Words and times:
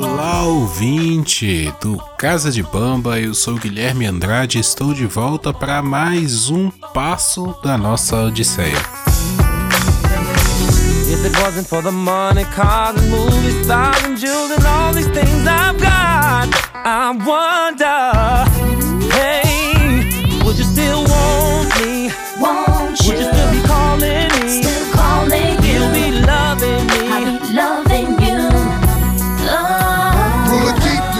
Olá, 0.00 0.42
ouvinte 0.42 1.72
do 1.80 1.96
Casa 2.18 2.50
de 2.50 2.62
Bamba, 2.64 3.20
eu 3.20 3.32
sou 3.32 3.54
Guilherme 3.54 4.06
Andrade 4.06 4.58
e 4.58 4.60
estou 4.60 4.92
de 4.92 5.06
volta 5.06 5.52
para 5.52 5.80
mais 5.82 6.50
um 6.50 6.68
passo 6.68 7.56
da 7.62 7.78
nossa 7.78 8.24
Odisseia. 8.24 9.03
If 11.24 11.32
it 11.32 11.40
wasn't 11.40 11.66
for 11.66 11.80
the 11.80 11.90
money, 11.90 12.44
cars 12.44 13.00
and 13.00 13.10
movie 13.10 13.62
stars 13.64 13.96
and 14.04 14.18
jewels 14.18 14.50
and 14.50 14.62
all 14.66 14.92
these 14.92 15.08
things 15.08 15.46
I've 15.46 15.80
got, 15.80 16.50
I 16.74 17.12
wonder, 17.16 18.44
hey, 19.10 20.44
would 20.44 20.58
you 20.58 20.64
still 20.64 21.02
want 21.04 21.80
me? 21.80 22.12
Won't 22.38 23.00
you? 23.00 23.08
Would 23.08 23.20
you 23.20 23.28
still 23.32 23.50
be 23.52 23.60
calling 23.66 24.28
me? 24.36 24.60
Still 24.60 24.92
calling 24.92 25.64
you? 25.64 25.72
You'll 25.72 25.92
be 25.94 26.10
loving 26.26 26.84
me? 26.92 27.08
I'll 27.08 27.40
be 27.40 27.54
loving 27.56 28.10
you. 28.20 28.40
Oh. 29.48 29.94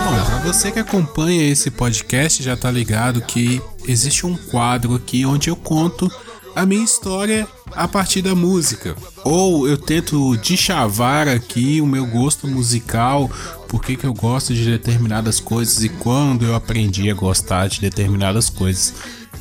Bom, 0.05 0.25
pra 0.27 0.53
você 0.53 0.71
que 0.71 0.81
acompanha 0.81 1.51
esse 1.51 1.71
podcast 1.71 2.43
já 2.43 2.55
tá 2.55 2.71
ligado 2.71 3.23
que 3.23 3.63
existe 3.89 4.27
um 4.27 4.37
quadro 4.37 4.97
aqui 4.97 5.25
onde 5.25 5.49
eu 5.49 5.57
conto 5.57 6.13
a 6.55 6.65
minha 6.65 6.85
história 6.85 7.47
a 7.73 7.89
partir 7.89 8.23
da 8.23 8.35
música. 8.35 8.97
Ou 9.25 9.69
eu 9.69 9.77
tento 9.77 10.37
deschavar 10.37 11.29
aqui 11.29 11.81
o 11.81 11.87
meu 11.87 12.07
gosto 12.07 12.47
musical, 12.47 13.31
porque 13.69 13.97
que 13.97 14.07
eu 14.07 14.15
gosto 14.15 14.55
de 14.55 14.65
determinadas 14.65 15.41
coisas 15.41 15.83
e 15.83 15.89
quando 15.89 16.45
eu 16.45 16.55
aprendi 16.55 17.11
a 17.11 17.15
gostar 17.15 17.69
de 17.69 17.81
determinadas 17.81 18.49
coisas, 18.49 18.95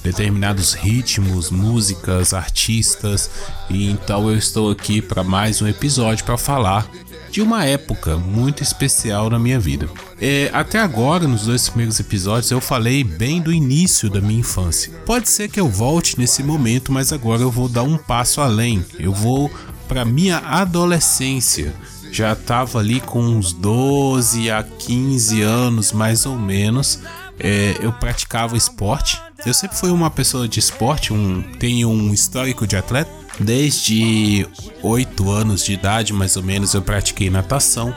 determinados 0.03 0.73
ritmos, 0.73 1.49
músicas, 1.49 2.33
artistas. 2.33 3.29
E 3.69 3.89
então 3.89 4.29
eu 4.29 4.37
estou 4.37 4.71
aqui 4.71 5.01
para 5.01 5.23
mais 5.23 5.61
um 5.61 5.67
episódio 5.67 6.25
para 6.25 6.37
falar 6.37 6.89
de 7.31 7.41
uma 7.41 7.65
época 7.65 8.17
muito 8.17 8.61
especial 8.61 9.29
na 9.29 9.39
minha 9.39 9.59
vida. 9.59 9.89
É, 10.25 10.49
até 10.53 10.79
agora, 10.79 11.27
nos 11.27 11.47
dois 11.47 11.67
primeiros 11.67 11.99
episódios, 11.99 12.49
eu 12.49 12.61
falei 12.61 13.03
bem 13.03 13.41
do 13.41 13.51
início 13.51 14.09
da 14.09 14.21
minha 14.21 14.39
infância. 14.39 14.89
Pode 15.05 15.27
ser 15.27 15.49
que 15.49 15.59
eu 15.59 15.67
volte 15.67 16.17
nesse 16.17 16.41
momento, 16.41 16.93
mas 16.93 17.11
agora 17.11 17.41
eu 17.41 17.51
vou 17.51 17.67
dar 17.67 17.83
um 17.83 17.97
passo 17.97 18.39
além. 18.39 18.85
Eu 18.97 19.11
vou 19.11 19.51
para 19.85 20.05
minha 20.05 20.37
adolescência. 20.37 21.73
Já 22.09 22.31
estava 22.31 22.79
ali 22.79 23.01
com 23.01 23.21
uns 23.21 23.51
12 23.51 24.49
a 24.49 24.63
15 24.63 25.41
anos, 25.41 25.91
mais 25.91 26.25
ou 26.25 26.39
menos. 26.39 27.01
É, 27.37 27.75
eu 27.81 27.91
praticava 27.91 28.55
esporte. 28.55 29.21
Eu 29.45 29.53
sempre 29.53 29.75
fui 29.75 29.91
uma 29.91 30.09
pessoa 30.09 30.47
de 30.47 30.57
esporte, 30.57 31.11
um, 31.11 31.41
tenho 31.59 31.89
um 31.89 32.13
histórico 32.13 32.65
de 32.65 32.77
atleta. 32.77 33.11
Desde 33.41 34.47
8 34.81 35.29
anos 35.29 35.65
de 35.65 35.73
idade, 35.73 36.13
mais 36.13 36.37
ou 36.37 36.43
menos, 36.43 36.73
eu 36.73 36.81
pratiquei 36.81 37.29
natação. 37.29 37.93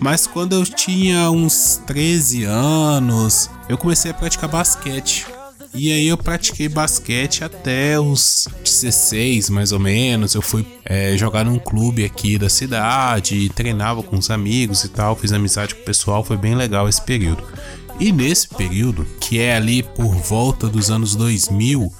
Mas 0.00 0.26
quando 0.26 0.54
eu 0.54 0.64
tinha 0.64 1.30
uns 1.30 1.80
13 1.86 2.44
anos, 2.44 3.50
eu 3.68 3.76
comecei 3.76 4.10
a 4.10 4.14
praticar 4.14 4.48
basquete. 4.48 5.26
E 5.72 5.92
aí 5.92 6.08
eu 6.08 6.16
pratiquei 6.16 6.68
basquete 6.68 7.44
até 7.44 8.00
os 8.00 8.48
16, 8.64 9.50
mais 9.50 9.70
ou 9.70 9.78
menos. 9.78 10.34
Eu 10.34 10.42
fui 10.42 10.66
é, 10.84 11.16
jogar 11.16 11.44
num 11.44 11.58
clube 11.58 12.04
aqui 12.04 12.38
da 12.38 12.48
cidade, 12.48 13.48
treinava 13.50 14.02
com 14.02 14.16
os 14.16 14.30
amigos 14.30 14.82
e 14.84 14.88
tal, 14.88 15.14
fiz 15.14 15.32
amizade 15.32 15.74
com 15.74 15.82
o 15.82 15.84
pessoal, 15.84 16.24
foi 16.24 16.36
bem 16.36 16.54
legal 16.54 16.88
esse 16.88 17.02
período. 17.02 17.44
E 18.00 18.10
nesse 18.10 18.48
período, 18.48 19.06
que 19.20 19.38
é 19.38 19.54
ali 19.54 19.82
por 19.82 20.14
volta 20.14 20.66
dos 20.66 20.90
anos 20.90 21.14
2000, 21.14 21.92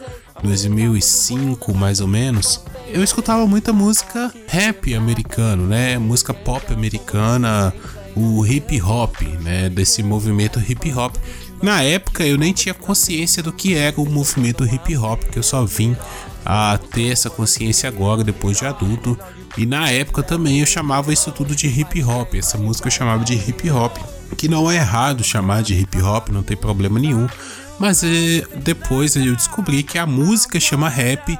2005 0.42 1.75
mais 1.75 2.00
ou 2.00 2.09
menos, 2.09 2.62
eu 2.88 3.03
escutava 3.03 3.47
muita 3.47 3.72
música 3.72 4.32
rap 4.47 4.94
americano, 4.94 5.66
né? 5.66 5.98
Música 5.98 6.34
pop 6.34 6.72
americana, 6.72 7.72
o 8.16 8.44
hip 8.44 8.81
hop, 8.81 9.20
né? 9.41 9.69
Desse 9.69 10.03
movimento 10.03 10.60
hip 10.60 10.92
hop. 10.92 11.16
Na 11.62 11.82
época 11.82 12.26
eu 12.26 12.38
nem 12.38 12.53
tinha 12.53 12.75
consciência 12.75 13.42
do 13.42 13.53
que 13.53 13.75
era 13.75 14.00
o 14.00 14.09
movimento 14.09 14.64
hip 14.64 14.97
hop, 14.97 15.25
que 15.25 15.38
eu 15.38 15.42
só 15.42 15.64
vim 15.64 15.97
a 16.44 16.78
ter 16.93 17.12
essa 17.12 17.28
consciência 17.28 17.88
agora, 17.88 18.25
depois 18.25 18.59
de 18.59 18.66
adulto. 18.66 19.19
E 19.59 19.66
na 19.66 19.91
época 19.91 20.22
também 20.22 20.60
eu 20.60 20.66
chamava 20.66 21.12
isso 21.12 21.31
tudo 21.32 21.54
de 21.54 21.66
hip 21.66 22.03
hop, 22.03 22.34
essa 22.34 22.56
música 22.56 22.88
eu 22.88 22.93
chamava 22.93 23.25
de 23.25 23.34
hip 23.34 23.70
hop. 23.70 23.97
Que 24.37 24.48
não 24.48 24.70
é 24.70 24.76
errado 24.76 25.22
chamar 25.22 25.62
de 25.62 25.75
hip 25.75 26.00
hop, 26.00 26.28
não 26.31 26.43
tem 26.43 26.56
problema 26.56 26.98
nenhum. 26.98 27.26
Mas 27.80 28.04
é, 28.04 28.44
depois 28.62 29.16
eu 29.16 29.34
descobri 29.34 29.82
que 29.82 29.98
a 29.98 30.06
música 30.06 30.60
chama 30.60 30.88
rap 30.88 31.36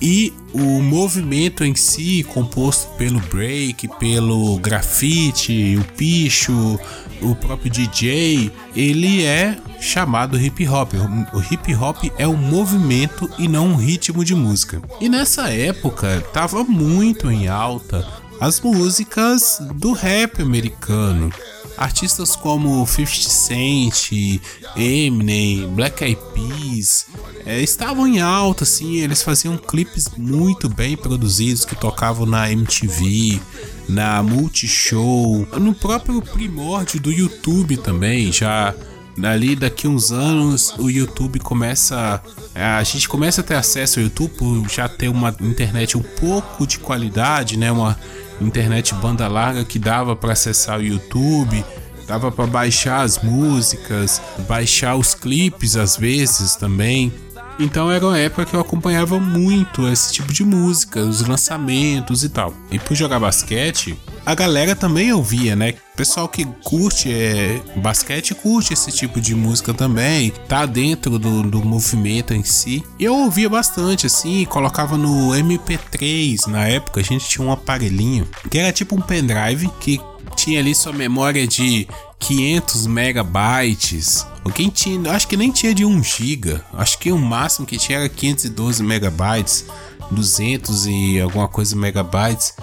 e 0.00 0.32
o 0.52 0.82
movimento 0.82 1.62
em 1.64 1.76
si, 1.76 2.24
composto 2.24 2.88
pelo 2.96 3.20
break, 3.20 3.86
pelo 4.00 4.58
grafite, 4.58 5.76
o 5.78 5.84
picho, 5.92 6.76
o 7.20 7.36
próprio 7.36 7.70
DJ, 7.70 8.50
ele 8.74 9.22
é 9.22 9.56
chamado 9.80 10.40
hip 10.40 10.66
hop. 10.66 10.94
O 11.32 11.40
hip 11.40 11.74
hop 11.76 11.98
é 12.18 12.26
um 12.26 12.36
movimento 12.36 13.30
e 13.38 13.46
não 13.46 13.68
um 13.68 13.76
ritmo 13.76 14.24
de 14.24 14.34
música. 14.34 14.82
E 15.00 15.08
nessa 15.08 15.50
época 15.50 16.20
tava 16.32 16.64
muito 16.64 17.30
em 17.30 17.46
alta 17.46 18.04
as 18.40 18.60
músicas 18.60 19.58
do 19.74 19.92
rap 19.92 20.42
americano. 20.42 21.30
Artistas 21.76 22.36
como 22.36 22.86
50 22.86 23.28
Cent, 23.28 24.12
Eminem, 24.76 25.68
Black 25.74 26.04
Eyed 26.04 26.20
Peas 26.34 27.06
é, 27.44 27.60
estavam 27.60 28.06
em 28.06 28.20
alta, 28.20 28.64
assim, 28.64 28.96
eles 28.96 29.22
faziam 29.22 29.56
clipes 29.56 30.08
muito 30.16 30.68
bem 30.68 30.96
produzidos 30.96 31.64
que 31.64 31.74
tocavam 31.74 32.26
na 32.26 32.50
MTV, 32.50 33.40
na 33.88 34.22
Multishow, 34.22 35.46
no 35.58 35.74
próprio 35.74 36.20
primórdio 36.22 37.00
do 37.00 37.10
YouTube 37.10 37.76
também, 37.78 38.32
já 38.32 38.74
ali 39.22 39.54
daqui 39.54 39.86
uns 39.86 40.10
anos 40.10 40.74
o 40.78 40.88
YouTube 40.88 41.38
começa 41.40 42.22
a 42.54 42.82
gente 42.82 43.08
começa 43.08 43.40
a 43.40 43.44
ter 43.44 43.54
acesso 43.54 43.98
ao 43.98 44.04
YouTube 44.04 44.66
já 44.72 44.88
ter 44.88 45.08
uma 45.08 45.34
internet 45.40 45.98
um 45.98 46.02
pouco 46.02 46.66
de 46.66 46.78
qualidade, 46.78 47.58
né, 47.58 47.70
uma 47.70 47.98
internet 48.46 48.94
banda 48.94 49.28
larga 49.28 49.64
que 49.64 49.78
dava 49.78 50.14
para 50.14 50.32
acessar 50.32 50.78
o 50.78 50.82
YouTube, 50.82 51.64
dava 52.06 52.30
para 52.30 52.46
baixar 52.46 53.02
as 53.02 53.22
músicas, 53.22 54.20
baixar 54.48 54.96
os 54.96 55.14
clipes 55.14 55.76
às 55.76 55.96
vezes 55.96 56.56
também. 56.56 57.12
Então 57.58 57.90
era 57.90 58.06
uma 58.06 58.18
época 58.18 58.46
que 58.46 58.54
eu 58.54 58.60
acompanhava 58.60 59.18
muito 59.18 59.88
esse 59.88 60.12
tipo 60.12 60.32
de 60.32 60.44
música, 60.44 61.00
os 61.00 61.26
lançamentos 61.26 62.24
e 62.24 62.28
tal. 62.28 62.54
E 62.70 62.78
por 62.78 62.94
jogar 62.94 63.20
basquete, 63.20 63.96
a 64.24 64.34
galera 64.34 64.74
também 64.74 65.12
ouvia, 65.12 65.54
né? 65.56 65.74
O 65.92 65.96
pessoal 65.96 66.28
que 66.28 66.44
curte 66.64 67.12
é, 67.12 67.60
basquete 67.76 68.34
curte 68.34 68.72
esse 68.72 68.90
tipo 68.90 69.20
de 69.20 69.34
música 69.34 69.74
também, 69.74 70.30
tá 70.48 70.64
dentro 70.64 71.18
do, 71.18 71.42
do 71.42 71.64
movimento 71.64 72.32
em 72.32 72.42
si. 72.44 72.82
Eu 72.98 73.14
ouvia 73.14 73.48
bastante, 73.48 74.06
assim, 74.06 74.44
colocava 74.46 74.96
no 74.96 75.30
MP3. 75.30 76.46
Na 76.46 76.66
época 76.66 77.00
a 77.00 77.04
gente 77.04 77.28
tinha 77.28 77.46
um 77.46 77.52
aparelhinho 77.52 78.26
que 78.50 78.58
era 78.58 78.72
tipo 78.72 78.96
um 78.96 79.00
pendrive 79.00 79.68
que 79.80 80.00
tinha 80.36 80.60
ali 80.60 80.74
sua 80.74 80.92
memória 80.92 81.46
de 81.46 81.86
500 82.22 82.86
megabytes. 82.86 84.26
Quem 84.54 84.68
tinha, 84.68 85.10
acho 85.12 85.26
que 85.26 85.36
nem 85.36 85.50
tinha 85.50 85.74
de 85.74 85.84
1 85.84 86.02
giga. 86.04 86.64
Acho 86.72 86.98
que 86.98 87.10
o 87.10 87.18
máximo 87.18 87.66
que 87.66 87.76
tinha 87.76 87.98
era 87.98 88.08
512 88.08 88.82
megabytes, 88.82 89.66
200 90.10 90.86
e 90.86 91.20
alguma 91.20 91.48
coisa 91.48 91.74
megabytes. 91.74 92.54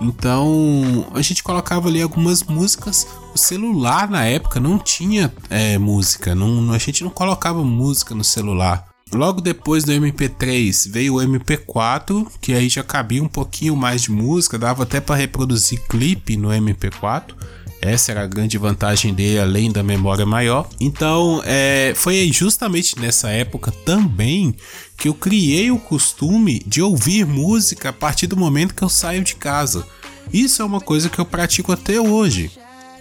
Então 0.00 1.06
a 1.12 1.20
gente 1.20 1.42
colocava 1.42 1.88
ali 1.88 2.00
algumas 2.00 2.44
músicas. 2.44 3.08
O 3.34 3.38
celular 3.38 4.08
na 4.08 4.24
época 4.24 4.60
não 4.60 4.78
tinha 4.78 5.32
é, 5.50 5.76
música, 5.78 6.34
não, 6.34 6.72
a 6.72 6.78
gente 6.78 7.02
não 7.02 7.10
colocava 7.10 7.62
música 7.64 8.14
no 8.14 8.22
celular. 8.22 8.86
Logo 9.12 9.40
depois 9.40 9.84
do 9.84 9.92
MP3 9.92 10.90
veio 10.90 11.14
o 11.14 11.18
MP4, 11.18 12.26
que 12.40 12.52
aí 12.52 12.68
já 12.68 12.84
cabia 12.84 13.22
um 13.22 13.28
pouquinho 13.28 13.74
mais 13.74 14.02
de 14.02 14.12
música, 14.12 14.58
dava 14.58 14.82
até 14.82 15.00
para 15.00 15.16
reproduzir 15.16 15.82
clipe 15.88 16.36
no 16.36 16.50
MP4. 16.50 17.34
Essa 17.80 18.10
era 18.10 18.24
a 18.24 18.26
grande 18.26 18.58
vantagem 18.58 19.14
dele, 19.14 19.38
além 19.38 19.70
da 19.70 19.82
memória 19.82 20.26
maior. 20.26 20.68
Então, 20.80 21.40
é, 21.44 21.92
foi 21.94 22.30
justamente 22.32 22.98
nessa 22.98 23.30
época 23.30 23.70
também 23.84 24.54
que 24.96 25.08
eu 25.08 25.14
criei 25.14 25.70
o 25.70 25.78
costume 25.78 26.60
de 26.66 26.82
ouvir 26.82 27.24
música 27.24 27.90
a 27.90 27.92
partir 27.92 28.26
do 28.26 28.36
momento 28.36 28.74
que 28.74 28.82
eu 28.82 28.88
saio 28.88 29.22
de 29.22 29.36
casa. 29.36 29.86
Isso 30.32 30.60
é 30.60 30.64
uma 30.64 30.80
coisa 30.80 31.08
que 31.08 31.18
eu 31.18 31.24
pratico 31.24 31.72
até 31.72 32.00
hoje. 32.00 32.50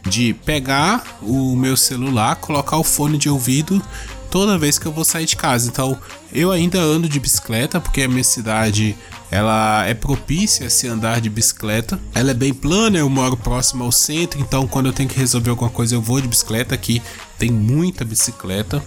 De 0.05 0.33
pegar 0.33 1.19
o 1.21 1.55
meu 1.55 1.75
celular, 1.75 2.35
colocar 2.37 2.77
o 2.77 2.83
fone 2.83 3.17
de 3.17 3.29
ouvido 3.29 3.81
toda 4.29 4.57
vez 4.57 4.77
que 4.77 4.85
eu 4.85 4.91
vou 4.91 5.05
sair 5.05 5.25
de 5.25 5.35
casa. 5.35 5.67
Então, 5.67 5.97
eu 6.33 6.51
ainda 6.51 6.79
ando 6.79 7.07
de 7.07 7.19
bicicleta 7.19 7.79
porque 7.79 8.01
a 8.01 8.07
minha 8.07 8.23
cidade 8.23 8.95
ela 9.29 9.85
é 9.85 9.93
propícia 9.93 10.67
a 10.67 10.69
se 10.69 10.87
andar 10.87 11.19
de 11.19 11.29
bicicleta. 11.29 11.99
Ela 12.13 12.31
é 12.31 12.33
bem 12.33 12.53
plana, 12.53 12.97
eu 12.97 13.09
moro 13.09 13.35
próximo 13.35 13.83
ao 13.83 13.91
centro, 13.91 14.39
então 14.39 14.67
quando 14.67 14.87
eu 14.87 14.93
tenho 14.93 15.09
que 15.09 15.19
resolver 15.19 15.49
alguma 15.49 15.69
coisa 15.69 15.95
eu 15.95 16.01
vou 16.01 16.21
de 16.21 16.27
bicicleta. 16.27 16.75
Aqui 16.75 17.01
tem 17.37 17.51
muita 17.51 18.05
bicicleta. 18.05 18.83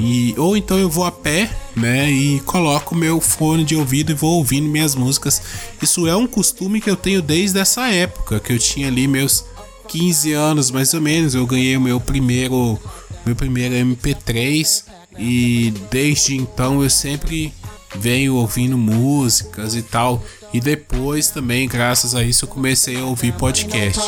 E, 0.00 0.34
ou 0.38 0.56
então 0.56 0.78
eu 0.78 0.88
vou 0.88 1.04
a 1.04 1.12
pé, 1.12 1.50
né, 1.76 2.10
e 2.10 2.40
coloco 2.40 2.94
meu 2.94 3.20
fone 3.20 3.62
de 3.62 3.76
ouvido 3.76 4.10
e 4.10 4.14
vou 4.14 4.38
ouvindo 4.38 4.66
minhas 4.66 4.94
músicas. 4.94 5.42
Isso 5.80 6.06
é 6.08 6.16
um 6.16 6.26
costume 6.26 6.80
que 6.80 6.90
eu 6.90 6.96
tenho 6.96 7.20
desde 7.20 7.58
essa 7.58 7.88
época, 7.88 8.40
que 8.40 8.52
eu 8.52 8.58
tinha 8.58 8.88
ali 8.88 9.06
meus 9.06 9.44
15 9.88 10.32
anos 10.32 10.70
mais 10.70 10.94
ou 10.94 11.00
menos. 11.00 11.34
Eu 11.34 11.46
ganhei 11.46 11.76
o 11.76 11.80
meu 11.80 12.00
primeiro 12.00 12.78
meu 13.24 13.36
primeiro 13.36 13.74
MP3 13.74 14.84
e 15.18 15.72
desde 15.90 16.36
então 16.36 16.82
eu 16.82 16.90
sempre 16.90 17.52
venho 17.96 18.36
ouvindo 18.36 18.76
músicas 18.76 19.74
e 19.74 19.82
tal. 19.82 20.22
E 20.52 20.60
depois 20.60 21.30
também, 21.30 21.66
graças 21.66 22.14
a 22.14 22.22
isso, 22.22 22.44
eu 22.44 22.48
comecei 22.48 23.00
a 23.00 23.04
ouvir 23.04 23.32
podcast. 23.32 24.00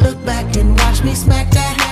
Look 0.00 0.24
back 0.24 0.56
and 0.56 0.76
watch 0.76 1.04
me 1.04 1.12
smack 1.12 1.50
that 1.50 1.89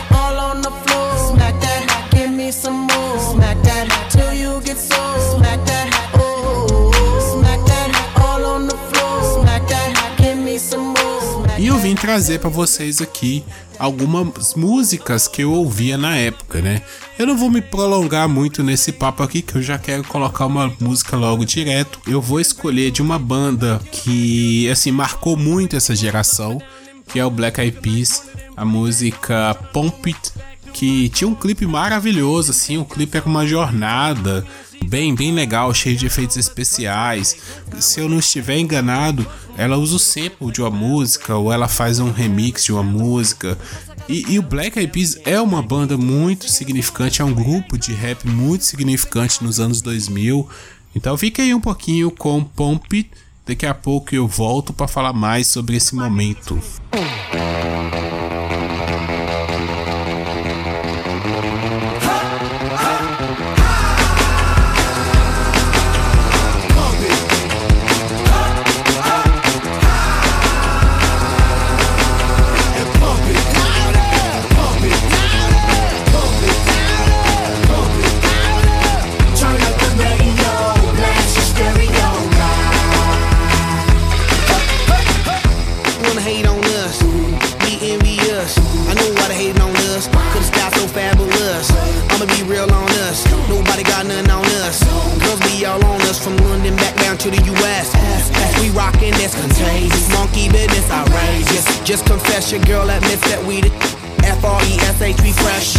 trazer 12.09 12.41
para 12.41 12.49
vocês 12.49 13.03
aqui 13.03 13.45
algumas 13.79 14.55
músicas 14.55 15.29
que 15.29 15.43
eu 15.43 15.53
ouvia 15.53 15.99
na 15.99 16.17
época, 16.17 16.63
né? 16.63 16.81
Eu 17.19 17.27
não 17.27 17.37
vou 17.37 17.51
me 17.51 17.61
prolongar 17.61 18.27
muito 18.27 18.65
nesse 18.65 18.93
papo 18.93 19.23
aqui, 19.23 19.43
que 19.43 19.57
eu 19.57 19.63
já 19.63 19.77
quero 19.77 20.03
colocar 20.05 20.47
uma 20.47 20.75
música 20.81 21.19
logo 21.19 21.45
direto. 21.45 22.01
Eu 22.07 22.23
vou 22.23 22.41
escolher 22.41 22.91
de 22.91 23.03
uma 23.03 23.19
banda 23.19 23.79
que, 23.93 24.71
assim, 24.71 24.91
marcou 24.91 25.37
muito 25.37 25.77
essa 25.77 25.95
geração, 25.95 26.59
que 27.09 27.19
é 27.19 27.27
o 27.27 27.31
Black 27.31 27.61
Eyed 27.61 27.79
Peas, 27.83 28.23
a 28.57 28.65
música 28.65 29.55
Pump 29.71 30.09
It, 30.09 30.33
que 30.73 31.11
tinha 31.11 31.29
um 31.29 31.35
clipe 31.35 31.67
maravilhoso, 31.67 32.53
assim, 32.53 32.79
o 32.79 32.87
clipe 32.87 33.19
era 33.19 33.27
uma 33.27 33.47
jornada 33.47 34.47
bem, 34.87 35.15
bem 35.15 35.31
legal, 35.33 35.75
cheio 35.75 35.97
de 35.97 36.07
efeitos 36.07 36.39
especiais. 36.39 37.37
Se 37.79 38.01
eu 38.01 38.09
não 38.09 38.19
estiver 38.19 38.59
enganado, 38.59 39.27
ela 39.59 39.77
usa 39.77 39.97
o 39.97 39.99
sample 39.99 40.53
de 40.53 40.61
uma 40.61 40.71
música 40.71 41.35
ou 41.37 41.53
ela 41.53 41.67
faz 41.67 41.99
um 41.99 42.13
remix 42.13 42.65
de 42.65 42.73
uma 42.73 42.83
música. 42.85 43.59
E, 44.09 44.35
e, 44.35 44.39
o 44.39 44.43
Black 44.43 44.79
Eyed 44.79 44.93
Peas 44.93 45.19
é 45.25 45.41
uma 45.41 45.61
banda 45.61 45.99
muito 45.99 46.49
significante, 46.49 47.21
é 47.21 47.25
um 47.25 47.35
grupo 47.35 47.77
de 47.77 47.93
rap 47.93 48.25
muito 48.25 48.65
significante 48.65 49.43
nos 49.43 49.59
anos 49.59 49.83
2000. 49.83 50.49
Então 50.95 51.19
fique 51.19 51.43
aí 51.43 51.53
um 51.53 51.61
pouquinho 51.61 52.09
com 52.09 52.45
Pomp. 52.45 52.93
Daqui 53.45 53.67
a 53.67 53.75
pouco 53.75 54.15
eu 54.15 54.29
volto 54.29 54.73
para 54.73 54.87
falar 54.87 55.13
mais 55.13 55.49
sobre 55.49 55.77
esse 55.77 55.93
momento. 55.93 56.63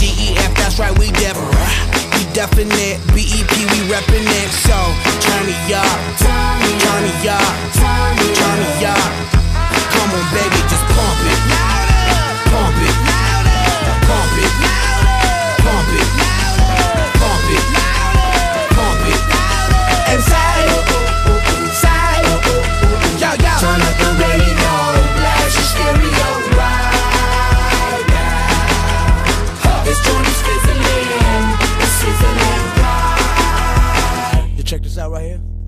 Fresh 0.09 0.17
G-E-F, 0.17 0.55
that's 0.55 0.79
right, 0.79 0.97
we 0.99 1.11
Deborah. 1.11 1.43
We 2.17 2.25
definite, 2.33 2.99
B-E-P, 3.13 3.65
we 3.65 3.79
reppin' 3.89 4.25
it. 4.25 4.49
So, 4.65 4.77
turn 5.21 5.45
me 5.45 5.73
up, 5.73 5.99
turn 6.17 6.59
me 6.61 7.29
up, 7.29 7.55
turn 7.73 8.17
me 8.17 8.85
up. 8.85 9.11
Come 9.91 10.11
on 10.11 10.25
baby, 10.33 10.59
just 10.69 10.85
pump 10.95 11.19
it. 11.25 11.39
Pump 12.49 12.75
it. 12.81 12.95
Pump 14.07 14.83
it 14.83 14.88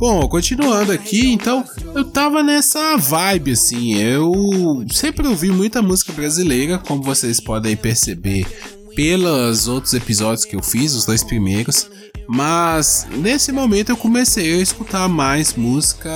Bom, 0.01 0.27
continuando 0.27 0.91
aqui, 0.91 1.31
então, 1.31 1.63
eu 1.93 2.03
tava 2.03 2.41
nessa 2.41 2.97
vibe 2.97 3.51
assim. 3.51 3.93
Eu 3.93 4.83
sempre 4.89 5.27
ouvi 5.27 5.51
muita 5.51 5.79
música 5.79 6.11
brasileira, 6.11 6.79
como 6.79 7.03
vocês 7.03 7.39
podem 7.39 7.77
perceber 7.77 8.47
pelos 8.95 9.67
outros 9.67 9.93
episódios 9.93 10.43
que 10.43 10.55
eu 10.55 10.63
fiz, 10.63 10.95
os 10.95 11.05
dois 11.05 11.23
primeiros. 11.23 11.87
Mas 12.27 13.05
nesse 13.11 13.51
momento 13.51 13.91
eu 13.91 13.95
comecei 13.95 14.55
a 14.55 14.63
escutar 14.63 15.07
mais 15.07 15.53
música 15.53 16.11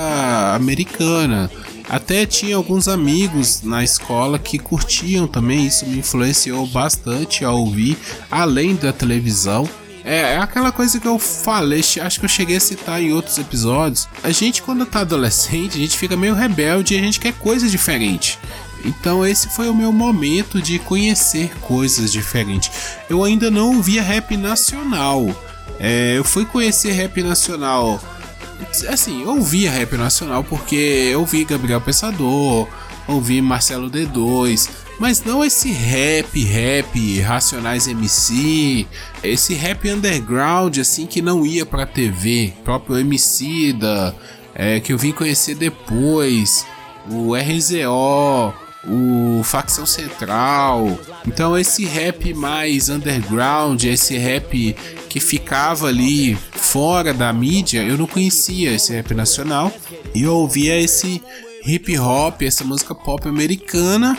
americana. 0.56 1.48
Até 1.88 2.26
tinha 2.26 2.56
alguns 2.56 2.88
amigos 2.88 3.62
na 3.62 3.84
escola 3.84 4.36
que 4.36 4.58
curtiam 4.58 5.28
também, 5.28 5.64
isso 5.64 5.86
me 5.86 5.98
influenciou 5.98 6.66
bastante 6.66 7.44
a 7.44 7.52
ouvir, 7.52 7.96
além 8.32 8.74
da 8.74 8.92
televisão. 8.92 9.64
É, 10.06 10.34
é 10.34 10.36
aquela 10.38 10.70
coisa 10.70 11.00
que 11.00 11.08
eu 11.08 11.18
falei, 11.18 11.80
acho 11.80 12.20
que 12.20 12.24
eu 12.24 12.28
cheguei 12.28 12.56
a 12.56 12.60
citar 12.60 13.02
em 13.02 13.12
outros 13.12 13.36
episódios. 13.38 14.08
A 14.22 14.30
gente, 14.30 14.62
quando 14.62 14.86
tá 14.86 15.00
adolescente, 15.00 15.76
a 15.76 15.80
gente 15.80 15.98
fica 15.98 16.16
meio 16.16 16.32
rebelde 16.32 16.94
e 16.94 16.98
a 16.98 17.00
gente 17.00 17.18
quer 17.18 17.32
coisa 17.32 17.68
diferente. 17.68 18.38
Então 18.84 19.26
esse 19.26 19.48
foi 19.48 19.68
o 19.68 19.74
meu 19.74 19.92
momento 19.92 20.62
de 20.62 20.78
conhecer 20.78 21.50
coisas 21.60 22.12
diferentes. 22.12 22.70
Eu 23.10 23.24
ainda 23.24 23.50
não 23.50 23.74
ouvia 23.74 24.00
rap 24.00 24.36
nacional. 24.36 25.26
É, 25.80 26.16
eu 26.16 26.22
fui 26.22 26.44
conhecer 26.44 26.92
rap 26.92 27.20
nacional 27.20 28.00
assim, 28.88 29.22
eu 29.22 29.30
ouvia 29.30 29.70
rap 29.70 29.96
nacional 29.96 30.42
porque 30.42 31.10
eu 31.12 31.20
ouvi 31.20 31.44
Gabriel 31.44 31.80
Pensador, 31.80 32.66
ouvi 33.06 33.42
Marcelo 33.42 33.90
D2, 33.90 34.68
mas 34.98 35.22
não 35.22 35.44
esse 35.44 35.70
rap, 35.70 36.42
rap, 36.42 37.20
Racionais 37.20 37.86
MC, 37.86 38.86
esse 39.22 39.54
rap 39.54 39.90
underground 39.90 40.78
assim 40.78 41.06
que 41.06 41.20
não 41.20 41.44
ia 41.44 41.66
pra 41.66 41.84
TV, 41.84 42.52
próprio 42.64 42.98
MC 42.98 43.72
da, 43.74 44.14
é, 44.54 44.80
que 44.80 44.92
eu 44.92 44.98
vim 44.98 45.12
conhecer 45.12 45.54
depois, 45.54 46.66
o 47.10 47.34
RZO, 47.34 48.54
o 48.88 49.42
Facção 49.42 49.84
Central. 49.84 50.98
Então 51.26 51.58
esse 51.58 51.84
rap 51.84 52.32
mais 52.32 52.88
underground, 52.88 53.82
esse 53.84 54.16
rap 54.16 54.74
que 55.08 55.20
ficava 55.20 55.88
ali 55.88 56.34
fora 56.52 57.12
da 57.12 57.32
mídia, 57.32 57.82
eu 57.82 57.98
não 57.98 58.06
conhecia 58.06 58.72
esse 58.72 58.92
rap 58.92 59.12
nacional. 59.12 59.72
E 60.14 60.22
eu 60.22 60.34
ouvia 60.34 60.78
esse 60.78 61.22
hip 61.66 61.98
hop, 61.98 62.42
essa 62.42 62.64
música 62.64 62.94
pop 62.94 63.28
americana 63.28 64.16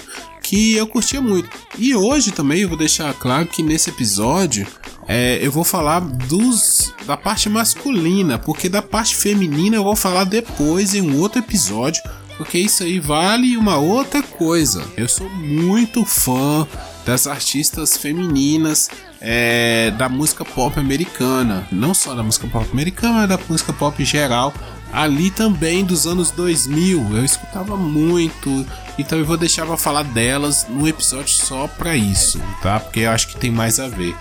que 0.48 0.78
eu 0.78 0.88
curtia 0.88 1.20
muito. 1.20 1.50
E 1.78 1.94
hoje 1.94 2.32
também 2.32 2.62
eu 2.62 2.70
vou 2.70 2.78
deixar 2.78 3.14
claro 3.14 3.48
que 3.48 3.62
nesse 3.62 3.90
episódio 3.90 4.66
é, 5.06 5.38
eu 5.42 5.52
vou 5.52 5.66
falar 5.66 6.00
dos 6.00 6.94
da 7.06 7.18
parte 7.18 7.50
masculina, 7.50 8.40
porque 8.40 8.70
da 8.70 8.82
parte 8.82 9.14
feminina 9.14 9.76
eu 9.76 9.84
vou 9.84 9.96
falar 9.96 10.24
depois 10.24 10.96
em 10.96 11.02
um 11.02 11.20
outro 11.20 11.40
episódio, 11.40 12.02
porque 12.38 12.58
isso 12.58 12.84
aí 12.84 12.98
vale 12.98 13.58
uma 13.58 13.76
outra 13.76 14.24
coisa. 14.24 14.86
Eu 14.96 15.10
sou 15.10 15.30
muito 15.30 16.06
fã 16.06 16.66
das 17.06 17.28
artistas 17.28 17.98
femininas 17.98 18.90
é, 19.20 19.92
da 19.98 20.08
música 20.08 20.46
pop 20.46 20.80
americana, 20.80 21.68
não 21.72 21.94
só 21.94 22.14
da 22.14 22.24
música 22.24 22.48
pop 22.48 22.70
americana, 22.72 23.14
mas 23.20 23.30
da 23.30 23.40
música 23.50 23.74
pop 23.74 24.04
geral. 24.06 24.54
Ali 24.92 25.30
também 25.30 25.84
dos 25.84 26.08
anos 26.08 26.32
2000, 26.32 27.18
eu 27.18 27.26
escutava 27.26 27.76
muito, 27.76 28.66
então 28.98 29.20
eu 29.20 29.26
vou 29.26 29.38
deixar 29.38 29.66
pra 29.66 29.78
falar 29.78 30.04
delas 30.04 30.66
num 30.70 30.88
episódio 30.88 31.30
só 31.30 31.68
pra 31.68 31.96
isso, 31.96 32.42
tá? 32.62 32.80
Porque 32.80 33.02
eu 33.02 33.12
acho 33.12 33.28
que 33.28 33.38
tem 33.38 33.52
mais 33.52 33.80
a 33.80 33.88
ver. 33.88 34.16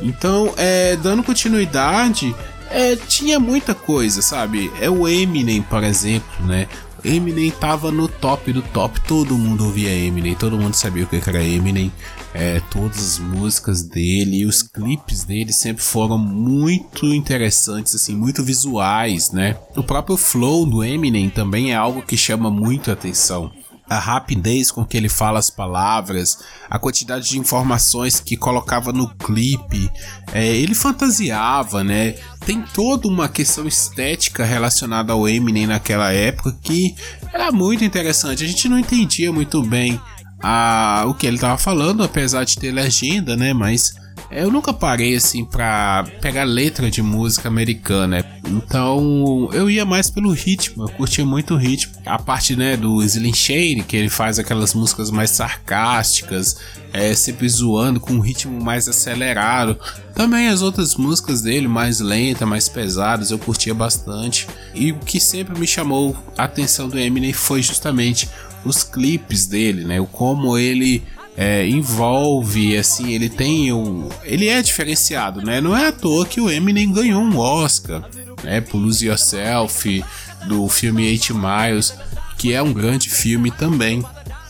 Então, 0.00 0.54
é, 0.56 0.96
dando 0.96 1.22
continuidade, 1.22 2.34
é, 2.70 2.96
tinha 2.96 3.38
muita 3.38 3.74
coisa, 3.74 4.22
sabe? 4.22 4.72
É 4.80 4.88
o 4.88 5.06
Eminem, 5.06 5.60
por 5.62 5.82
exemplo, 5.84 6.46
né? 6.46 6.66
Eminem 7.04 7.50
tava 7.50 7.90
no 7.90 8.06
top 8.06 8.52
do 8.52 8.62
top, 8.62 9.00
todo 9.00 9.36
mundo 9.36 9.64
ouvia 9.64 9.90
Eminem, 9.90 10.34
todo 10.34 10.56
mundo 10.56 10.74
sabia 10.74 11.04
o 11.04 11.06
que 11.06 11.20
era 11.28 11.42
Eminem. 11.42 11.92
É, 12.34 12.60
todas 12.70 12.98
as 12.98 13.18
músicas 13.18 13.82
dele 13.82 14.38
e 14.38 14.46
os 14.46 14.62
clipes 14.62 15.22
dele 15.22 15.52
sempre 15.52 15.82
foram 15.82 16.16
muito 16.16 17.06
interessantes, 17.06 17.94
assim, 17.94 18.14
muito 18.14 18.42
visuais, 18.42 19.30
né? 19.30 19.56
O 19.76 19.82
próprio 19.82 20.16
flow 20.16 20.64
do 20.64 20.82
Eminem 20.82 21.28
também 21.28 21.72
é 21.72 21.76
algo 21.76 22.02
que 22.02 22.16
chama 22.16 22.50
muito 22.50 22.90
atenção 22.90 23.52
a 23.92 23.98
rapidez 23.98 24.70
com 24.70 24.84
que 24.84 24.96
ele 24.96 25.08
fala 25.08 25.38
as 25.38 25.50
palavras, 25.50 26.38
a 26.68 26.78
quantidade 26.78 27.28
de 27.28 27.38
informações 27.38 28.20
que 28.20 28.36
colocava 28.36 28.92
no 28.92 29.08
clipe, 29.16 29.90
é, 30.32 30.46
ele 30.46 30.74
fantasiava, 30.74 31.84
né? 31.84 32.14
Tem 32.46 32.62
toda 32.62 33.06
uma 33.06 33.28
questão 33.28 33.66
estética 33.66 34.44
relacionada 34.44 35.12
ao 35.12 35.28
Eminem 35.28 35.66
naquela 35.66 36.12
época 36.12 36.56
que 36.62 36.94
era 37.32 37.52
muito 37.52 37.84
interessante. 37.84 38.42
A 38.42 38.46
gente 38.46 38.68
não 38.68 38.78
entendia 38.78 39.32
muito 39.32 39.62
bem 39.62 40.00
a, 40.42 41.04
o 41.06 41.14
que 41.14 41.26
ele 41.26 41.36
estava 41.36 41.56
falando, 41.56 42.02
apesar 42.02 42.44
de 42.44 42.58
ter 42.58 42.72
legenda, 42.72 43.36
né? 43.36 43.52
Mas 43.52 43.94
eu 44.30 44.50
nunca 44.50 44.72
parei 44.72 45.14
assim 45.14 45.44
pra 45.44 46.04
pegar 46.20 46.44
letra 46.44 46.90
de 46.90 47.02
música 47.02 47.48
americana. 47.48 48.24
Então 48.48 49.48
eu 49.52 49.68
ia 49.68 49.84
mais 49.84 50.08
pelo 50.10 50.32
ritmo, 50.32 50.84
eu 50.84 50.88
curtia 50.88 51.24
muito 51.24 51.54
o 51.54 51.56
ritmo. 51.58 51.92
A 52.06 52.18
parte 52.18 52.56
né, 52.56 52.76
do 52.76 53.02
Slim 53.02 53.34
Shane, 53.34 53.82
que 53.82 53.96
ele 53.96 54.08
faz 54.08 54.38
aquelas 54.38 54.72
músicas 54.72 55.10
mais 55.10 55.30
sarcásticas, 55.30 56.56
é, 56.94 57.14
sempre 57.14 57.46
zoando 57.46 58.00
com 58.00 58.14
um 58.14 58.20
ritmo 58.20 58.58
mais 58.58 58.88
acelerado. 58.88 59.78
Também 60.14 60.48
as 60.48 60.62
outras 60.62 60.94
músicas 60.96 61.42
dele, 61.42 61.68
mais 61.68 62.00
lentas, 62.00 62.48
mais 62.48 62.68
pesadas, 62.70 63.30
eu 63.30 63.38
curtia 63.38 63.74
bastante. 63.74 64.48
E 64.74 64.92
o 64.92 64.98
que 64.98 65.20
sempre 65.20 65.58
me 65.58 65.66
chamou 65.66 66.16
a 66.38 66.44
atenção 66.44 66.88
do 66.88 66.98
Eminem 66.98 67.34
foi 67.34 67.62
justamente 67.62 68.28
os 68.64 68.82
clipes 68.82 69.46
dele, 69.46 69.84
né? 69.84 70.00
O 70.00 70.06
como 70.06 70.56
ele 70.56 71.02
é, 71.36 71.66
envolve, 71.66 72.76
assim, 72.76 73.12
ele 73.12 73.28
tem 73.28 73.72
o. 73.72 74.08
Ele 74.22 74.48
é 74.48 74.60
diferenciado, 74.60 75.42
né? 75.42 75.60
Não 75.60 75.76
é 75.76 75.88
à 75.88 75.92
toa 75.92 76.26
que 76.26 76.40
o 76.40 76.50
Eminem 76.50 76.92
ganhou 76.92 77.22
um 77.22 77.38
Oscar, 77.38 78.04
né? 78.42 78.60
Por 78.60 78.78
Lose 78.78 79.06
Yourself, 79.06 80.04
do 80.46 80.68
filme 80.68 81.06
Eight 81.06 81.32
Miles, 81.32 81.94
que 82.36 82.52
é 82.52 82.62
um 82.62 82.72
grande 82.72 83.08
filme 83.08 83.50
também. 83.50 84.04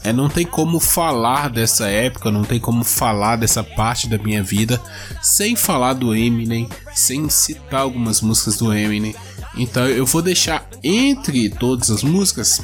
É, 0.04 0.12
não 0.12 0.28
tem 0.28 0.44
como 0.44 0.80
falar 0.80 1.48
dessa 1.48 1.86
época, 1.86 2.28
não 2.28 2.42
tem 2.42 2.58
como 2.58 2.82
falar 2.82 3.36
dessa 3.36 3.62
parte 3.62 4.08
da 4.08 4.18
minha 4.18 4.42
vida 4.42 4.82
sem 5.22 5.54
falar 5.54 5.92
do 5.92 6.12
Eminem, 6.12 6.68
sem 6.92 7.28
citar 7.28 7.82
algumas 7.82 8.20
músicas 8.20 8.56
do 8.56 8.74
Eminem. 8.74 9.14
Então 9.56 9.86
eu 9.86 10.04
vou 10.04 10.20
deixar 10.20 10.66
entre 10.82 11.48
todas 11.50 11.88
as 11.88 12.02
músicas 12.02 12.60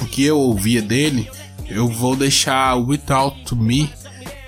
o 0.00 0.06
que 0.06 0.24
eu 0.24 0.38
ouvia 0.38 0.82
dele 0.82 1.28
eu 1.68 1.86
vou 1.86 2.16
deixar 2.16 2.74
Without 2.76 3.54
Me, 3.54 3.90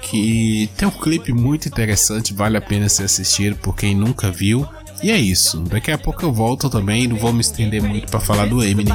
que 0.00 0.71
tem 0.76 0.88
um 0.88 0.90
clipe 0.90 1.33
muito 1.33 1.69
interessante, 1.69 2.33
vale 2.33 2.57
a 2.57 2.61
pena 2.61 2.88
ser 2.88 3.04
assistido 3.04 3.57
por 3.57 3.76
quem 3.76 3.95
nunca 3.95 4.30
viu. 4.30 4.66
E 5.02 5.11
é 5.11 5.16
isso, 5.16 5.61
daqui 5.61 5.90
a 5.90 5.99
pouco 5.99 6.25
eu 6.25 6.33
volto 6.33 6.69
também, 6.69 7.07
não 7.07 7.16
vou 7.16 7.33
me 7.33 7.40
estender 7.40 7.83
muito 7.83 8.11
para 8.11 8.21
falar 8.21 8.47
do 8.47 8.62
Eminem. 8.62 8.95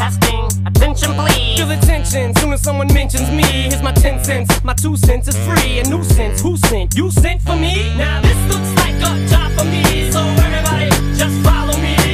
Testing, 0.00 0.46
attention 0.64 1.12
please. 1.12 1.58
Feel 1.58 1.66
the 1.66 1.76
tension 1.76 2.34
soon 2.36 2.54
as 2.54 2.62
someone 2.62 2.86
mentions 2.94 3.30
me. 3.30 3.42
Here's 3.42 3.82
my 3.82 3.92
10 3.92 4.24
cents, 4.24 4.64
my 4.64 4.72
2 4.72 4.96
cents 4.96 5.28
is 5.28 5.36
free. 5.46 5.80
A 5.80 5.84
nuisance, 5.90 6.40
who 6.40 6.56
sent? 6.56 6.94
You 6.96 7.10
sent 7.10 7.42
for 7.42 7.54
me? 7.54 7.94
Now 7.98 8.22
this 8.22 8.38
looks 8.48 8.74
like 8.76 8.94
a 8.94 9.26
job 9.28 9.52
for 9.58 9.66
me. 9.66 10.10
So 10.10 10.20
everybody 10.20 10.88
just 11.18 11.36
follow 11.44 11.76
me. 11.82 12.09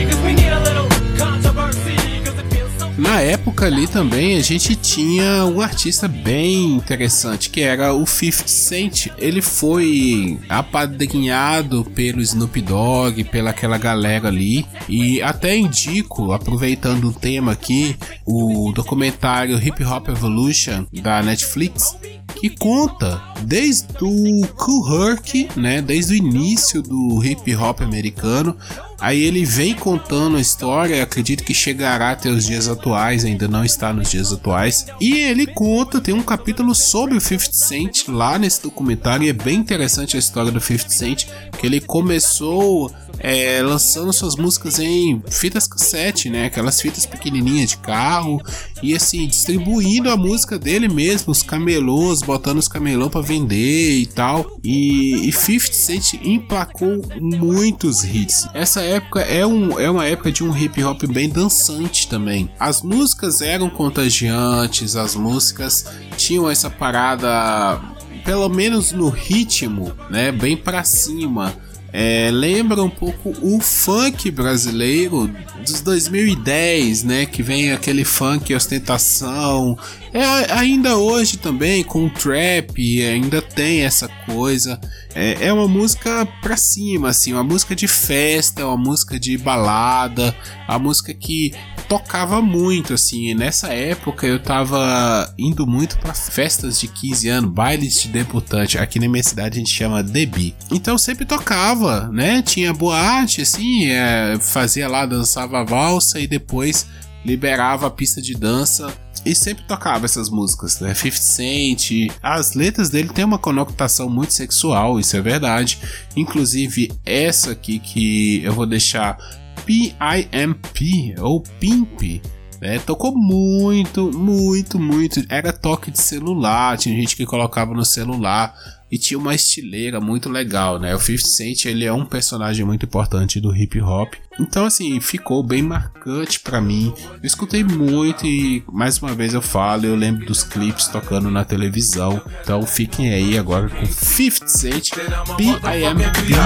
Na 2.98 3.20
época 3.20 3.66
ali 3.66 3.86
também 3.86 4.38
a 4.38 4.42
gente 4.42 4.74
tinha 4.74 5.44
um 5.44 5.60
artista 5.60 6.08
bem 6.08 6.72
interessante 6.72 7.50
que 7.50 7.60
era 7.60 7.92
o 7.92 8.06
50 8.06 8.48
Cent. 8.48 9.08
Ele 9.18 9.42
foi 9.42 10.38
apadrinhado 10.48 11.84
pelo 11.84 12.22
Snoop 12.22 12.58
Dogg, 12.62 13.22
pela 13.24 13.50
aquela 13.50 13.76
galera 13.76 14.28
ali. 14.28 14.64
E 14.88 15.20
até 15.20 15.56
indico, 15.56 16.32
aproveitando 16.32 17.08
o 17.08 17.12
tema 17.12 17.52
aqui, 17.52 17.96
o 18.24 18.72
documentário 18.72 19.58
Hip 19.62 19.84
Hop 19.84 20.08
Evolution 20.08 20.86
da 20.90 21.22
Netflix, 21.22 21.96
que 22.34 22.48
conta 22.50 23.22
desde 23.42 23.88
o 24.00 24.46
Cool 24.56 25.10
Herc, 25.10 25.48
né, 25.56 25.82
desde 25.82 26.14
o 26.14 26.16
início 26.16 26.82
do 26.82 27.22
hip 27.24 27.54
hop 27.56 27.80
americano 27.80 28.56
Aí 29.00 29.22
ele 29.22 29.44
vem 29.44 29.74
contando 29.74 30.36
a 30.36 30.40
história, 30.40 31.02
acredito 31.02 31.44
que 31.44 31.52
chegará 31.52 32.12
até 32.12 32.30
os 32.30 32.46
dias 32.46 32.68
atuais, 32.68 33.24
ainda 33.24 33.46
não 33.46 33.64
está 33.64 33.92
nos 33.92 34.10
dias 34.10 34.32
atuais. 34.32 34.86
E 35.00 35.18
ele 35.18 35.46
conta, 35.46 36.00
tem 36.00 36.14
um 36.14 36.22
capítulo 36.22 36.74
sobre 36.74 37.16
o 37.16 37.20
50 37.20 37.52
Cent 37.52 38.08
lá 38.08 38.38
nesse 38.38 38.62
documentário, 38.62 39.24
e 39.24 39.28
é 39.28 39.32
bem 39.32 39.58
interessante 39.58 40.16
a 40.16 40.18
história 40.18 40.50
do 40.50 40.60
50 40.60 40.88
Cent, 40.88 41.26
que 41.58 41.66
ele 41.66 41.80
começou 41.80 42.90
é, 43.18 43.62
lançando 43.62 44.12
suas 44.12 44.36
músicas 44.36 44.78
em 44.78 45.22
fitas 45.28 45.66
cassete, 45.66 46.30
né? 46.30 46.46
Aquelas 46.46 46.80
fitas 46.80 47.06
pequenininhas 47.06 47.70
de 47.70 47.76
carro 47.78 48.40
e 48.82 48.94
assim 48.94 49.26
distribuindo 49.26 50.10
a 50.10 50.16
música 50.16 50.58
dele 50.58 50.88
mesmo, 50.88 51.32
os 51.32 51.42
camelôs, 51.42 52.22
botando 52.22 52.58
os 52.58 52.68
camelão 52.68 53.08
para 53.08 53.20
vender 53.20 53.98
e 53.98 54.06
tal. 54.06 54.58
E, 54.62 55.28
e 55.28 55.32
50 55.32 55.72
Cent 55.72 56.14
emplacou 56.22 57.02
muitos 57.20 58.04
hits. 58.04 58.48
Essa 58.54 58.80
época 58.80 59.20
é, 59.20 59.46
um, 59.46 59.78
é 59.78 59.90
uma 59.90 60.06
época 60.06 60.30
de 60.30 60.44
um 60.44 60.56
hip 60.56 60.82
hop 60.82 61.02
bem 61.04 61.28
dançante 61.28 62.08
também. 62.08 62.50
As 62.58 62.82
músicas 62.82 63.40
eram 63.40 63.68
contagiantes, 63.70 64.96
as 64.96 65.14
músicas 65.14 65.86
tinham 66.16 66.50
essa 66.50 66.70
parada 66.70 67.80
pelo 68.24 68.48
menos 68.48 68.90
no 68.90 69.08
ritmo, 69.08 69.92
né, 70.10 70.32
bem 70.32 70.56
para 70.56 70.82
cima. 70.82 71.54
É, 71.98 72.30
lembra 72.30 72.82
um 72.82 72.90
pouco 72.90 73.34
o 73.40 73.58
funk 73.58 74.30
brasileiro 74.30 75.34
dos 75.64 75.80
2010, 75.80 77.04
né? 77.04 77.24
Que 77.24 77.42
vem 77.42 77.72
aquele 77.72 78.04
funk 78.04 78.54
ostentação. 78.54 79.78
É, 80.12 80.52
ainda 80.52 80.98
hoje 80.98 81.38
também 81.38 81.82
com 81.82 82.04
o 82.04 82.10
trap, 82.10 83.02
ainda 83.02 83.40
tem 83.40 83.80
essa 83.80 84.08
coisa. 84.26 84.78
É, 85.14 85.46
é 85.46 85.50
uma 85.50 85.66
música 85.66 86.26
pra 86.42 86.54
cima, 86.58 87.08
assim, 87.08 87.32
uma 87.32 87.42
música 87.42 87.74
de 87.74 87.88
festa, 87.88 88.66
uma 88.66 88.76
música 88.76 89.18
de 89.18 89.38
balada, 89.38 90.36
a 90.68 90.78
música 90.78 91.14
que 91.14 91.54
tocava 91.88 92.42
muito, 92.42 92.94
assim. 92.94 93.34
nessa 93.34 93.68
época 93.68 94.26
eu 94.26 94.38
tava 94.38 95.32
indo 95.38 95.66
muito 95.66 95.98
para 95.98 96.14
festas 96.14 96.80
de 96.80 96.88
15 96.88 97.28
anos, 97.28 97.50
bailes 97.50 98.00
de 98.02 98.08
debutante. 98.08 98.78
Aqui 98.78 98.98
na 98.98 99.08
minha 99.08 99.22
cidade 99.22 99.56
a 99.56 99.58
gente 99.58 99.72
chama 99.72 100.02
Debi. 100.02 100.54
Então 100.70 100.98
sempre 100.98 101.24
tocava, 101.24 102.08
né? 102.08 102.42
Tinha 102.42 102.72
boate, 102.72 103.42
assim, 103.42 103.86
é, 103.86 104.36
fazia 104.40 104.88
lá, 104.88 105.06
dançava 105.06 105.64
valsa 105.64 106.20
e 106.20 106.26
depois 106.26 106.86
liberava 107.24 107.88
a 107.88 107.90
pista 107.90 108.22
de 108.22 108.34
dança 108.34 108.92
e 109.24 109.34
sempre 109.34 109.64
tocava 109.64 110.04
essas 110.04 110.30
músicas, 110.30 110.78
né? 110.78 110.94
50 110.94 111.16
Cent, 111.16 111.90
as 112.22 112.54
letras 112.54 112.88
dele 112.88 113.08
têm 113.08 113.24
uma 113.24 113.38
conotação 113.38 114.08
muito 114.08 114.32
sexual, 114.32 115.00
isso 115.00 115.16
é 115.16 115.20
verdade. 115.20 115.78
Inclusive 116.14 116.92
essa 117.04 117.50
aqui 117.50 117.80
que 117.80 118.42
eu 118.44 118.52
vou 118.52 118.66
deixar 118.66 119.18
PIMP 119.66 121.14
ou 121.20 121.42
Pimp. 121.60 122.22
É, 122.60 122.78
tocou 122.78 123.14
muito, 123.14 124.10
muito, 124.16 124.78
muito. 124.78 125.22
Era 125.28 125.52
toque 125.52 125.90
de 125.90 126.00
celular, 126.00 126.78
tinha 126.78 126.94
gente 126.94 127.14
que 127.14 127.26
colocava 127.26 127.74
no 127.74 127.84
celular 127.84 128.54
e 128.90 128.96
tinha 128.96 129.18
uma 129.18 129.34
estileira 129.34 130.00
muito 130.00 130.28
legal, 130.28 130.78
né? 130.78 130.94
O 130.94 131.00
50 131.00 131.26
Cent 131.26 131.64
ele 131.66 131.84
é 131.84 131.92
um 131.92 132.04
personagem 132.04 132.64
muito 132.64 132.86
importante 132.86 133.40
do 133.40 133.54
hip 133.54 133.80
hop. 133.80 134.14
Então 134.38 134.64
assim, 134.64 135.00
ficou 135.00 135.42
bem 135.42 135.60
marcante 135.62 136.40
para 136.40 136.60
mim. 136.60 136.94
Eu 137.12 137.26
escutei 137.26 137.64
muito 137.64 138.24
e 138.24 138.62
mais 138.72 138.98
uma 138.98 139.14
vez 139.14 139.34
eu 139.34 139.42
falo, 139.42 139.86
eu 139.86 139.96
lembro 139.96 140.24
dos 140.26 140.44
clipes 140.44 140.86
tocando 140.88 141.30
na 141.30 141.44
televisão. 141.44 142.22
Então 142.42 142.62
fiquem 142.62 143.12
aí 143.12 143.36
agora 143.36 143.68
com 143.68 143.84
50 143.86 144.48
Cent 144.48 144.90
B.I.M.B. 145.36 146.36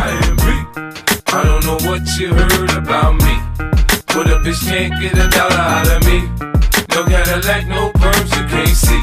I 1.33 1.45
don't 1.45 1.65
know 1.65 1.79
what 1.89 2.03
you 2.19 2.35
heard 2.35 2.75
about 2.75 3.15
me. 3.15 3.35
But 4.11 4.27
a 4.27 4.43
bitch 4.43 4.67
can't 4.67 4.91
get 5.01 5.15
a 5.15 5.31
dollar 5.31 5.55
out 5.55 5.87
of 5.87 6.03
me. 6.03 6.27
No 6.91 7.07
Cadillac, 7.07 7.69
no 7.69 7.93
perms, 7.95 8.31
you 8.35 8.45
can't 8.51 8.75
see. 8.75 9.03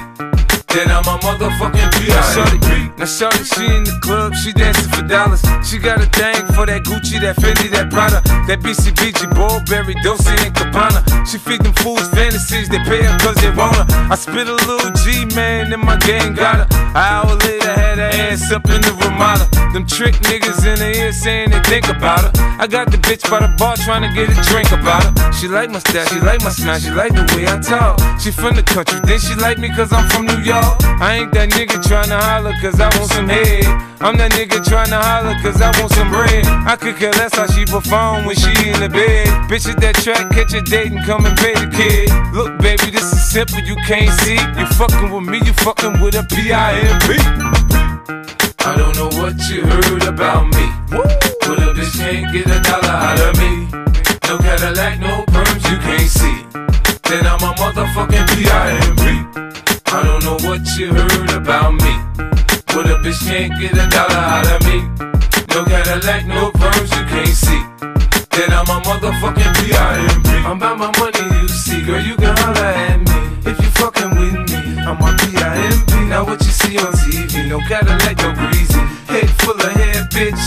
Then 0.67 0.91
I'm 0.91 1.07
a 1.07 1.15
motherfucking 1.23 1.87
B.I.M.B. 1.95 2.11
Now 2.11 2.27
shorty, 2.35 2.91
now 2.99 3.05
shorty, 3.05 3.43
she 3.47 3.63
in 3.63 3.83
the 3.87 3.97
club, 4.03 4.35
she 4.35 4.51
dancing 4.51 4.91
for 4.91 5.07
dollars. 5.07 5.39
She 5.63 5.79
got 5.79 6.03
a 6.03 6.09
thing 6.11 6.43
for 6.51 6.67
that 6.67 6.83
Gucci, 6.83 7.15
that 7.21 7.37
Fendi, 7.37 7.71
that 7.71 7.89
Prada, 7.89 8.19
that 8.51 8.59
BCBG, 8.59 9.31
Burberry, 9.31 9.95
Dolce 10.03 10.35
and 10.43 10.53
Gabbana. 10.53 10.99
She 11.25 11.37
feed 11.37 11.63
them 11.63 11.73
fools 11.79 12.07
fantasies, 12.09 12.67
they 12.67 12.79
pay 12.83 13.03
her 13.07 13.17
cause 13.19 13.39
they 13.39 13.51
want 13.55 13.79
her. 13.79 13.85
I 14.11 14.15
spit 14.15 14.47
a 14.51 14.57
little 14.67 14.91
G, 14.99 15.23
man, 15.33 15.71
and 15.71 15.81
my 15.81 15.95
gang 16.03 16.35
got 16.35 16.59
her. 16.59 16.67
An 16.91 16.97
hour 16.97 17.35
later, 17.39 17.71
had 17.71 17.97
her 17.97 18.11
Them 19.77 19.85
trick 19.85 20.15
niggas 20.25 20.65
in 20.65 20.81
the 20.81 20.89
ear 20.97 21.13
saying 21.13 21.51
they 21.51 21.61
think 21.69 21.85
about 21.85 22.25
her. 22.25 22.31
I 22.57 22.65
got 22.65 22.89
the 22.89 22.97
bitch 22.97 23.21
by 23.29 23.45
the 23.45 23.53
bar 23.61 23.77
trying 23.77 24.01
to 24.01 24.09
get 24.09 24.25
a 24.25 24.33
drink 24.49 24.73
about 24.73 25.05
her. 25.05 25.31
She 25.37 25.47
like 25.47 25.69
my 25.69 25.77
style, 25.77 26.01
she 26.09 26.17
like 26.17 26.41
my 26.41 26.49
smile, 26.49 26.79
she 26.81 26.89
like 26.89 27.13
the 27.13 27.21
way 27.37 27.45
I 27.45 27.61
talk. 27.61 28.01
She 28.17 28.33
from 28.33 28.57
the 28.57 28.65
country, 28.65 28.97
then 29.05 29.21
she 29.21 29.37
like 29.37 29.61
me 29.61 29.69
cause 29.69 29.93
I'm 29.93 30.09
from 30.09 30.25
New 30.25 30.41
York. 30.41 30.81
I 30.97 31.21
ain't 31.21 31.31
that 31.37 31.53
nigga 31.53 31.77
tryna 31.85 32.17
holler 32.17 32.57
cause 32.57 32.81
I 32.81 32.89
want 32.97 33.13
some 33.13 33.29
head. 33.29 33.69
I'm 34.01 34.17
that 34.17 34.33
nigga 34.33 34.65
tryna 34.65 34.97
holler 34.97 35.37
cause 35.45 35.61
I 35.61 35.69
want 35.77 35.93
some 35.93 36.09
bread. 36.09 36.49
I 36.65 36.73
could 36.75 36.97
care 36.97 37.13
less 37.13 37.37
how 37.37 37.45
she 37.45 37.61
perform 37.69 38.25
when 38.25 38.33
she 38.33 38.49
in 38.65 38.81
the 38.81 38.89
bed. 38.89 39.29
Bitch 39.45 39.69
at 39.69 39.77
that 39.85 39.93
track, 40.01 40.33
catch 40.33 40.57
a 40.57 40.61
date 40.65 40.89
and 40.89 41.05
come 41.05 41.29
and 41.29 41.37
pay 41.37 41.53
the 41.53 41.69
kid. 41.69 42.09
Look, 42.33 42.57
baby, 42.65 42.89
this 42.89 43.13
is 43.13 43.21
simple, 43.29 43.61
you 43.61 43.77
can't 43.85 44.09
see. 44.25 44.41
You 44.57 44.65
fucking 44.73 45.13
with 45.13 45.29
me, 45.29 45.37
you 45.45 45.53
fucking 45.61 46.01
with 46.01 46.17
a 46.17 46.25
P-I-M-P. 46.25 47.66
I 48.67 48.75
don't 48.75 48.97
know 48.97 49.07
what 49.21 49.39
you 49.49 49.61
heard 49.61 50.03
about 50.03 50.43
me. 50.47 50.65
But 50.91 51.57
a 51.63 51.71
bitch 51.71 51.95
can't 51.95 52.33
get 52.33 52.47
a 52.47 52.59
dollar 52.59 52.99
out 53.07 53.17
of 53.17 53.39
me. 53.39 53.63
No 54.27 54.37
Cadillac, 54.43 54.99
no 54.99 55.23
perms, 55.31 55.63
you 55.71 55.77
can't 55.87 56.11
see. 56.19 56.37
Then 57.07 57.25
I'm 57.31 57.39
a 57.47 57.55
motherfucking 57.55 58.27
P.I.M.P. 58.35 59.03
I 59.85 60.03
don't 60.03 60.21
know 60.25 60.37
what 60.45 60.67
you 60.77 60.93
heard 60.93 61.31
about 61.31 61.75
me. 61.75 61.93
But 62.67 62.91
a 62.91 62.99
bitch 62.99 63.23
can't 63.23 63.57
get 63.57 63.71
a 63.71 63.87
dollar 63.87 64.23
out 64.35 64.47
of 64.51 64.59
me. 64.67 64.83
No 65.55 65.63
Cadillac, 65.63 66.27
no 66.27 66.51
perms, 66.51 66.91
you 66.91 67.05
can't 67.07 67.37
see. 67.45 67.63
Then 68.35 68.51
I'm 68.51 68.67
a 68.67 68.81
motherfucking 68.83 69.46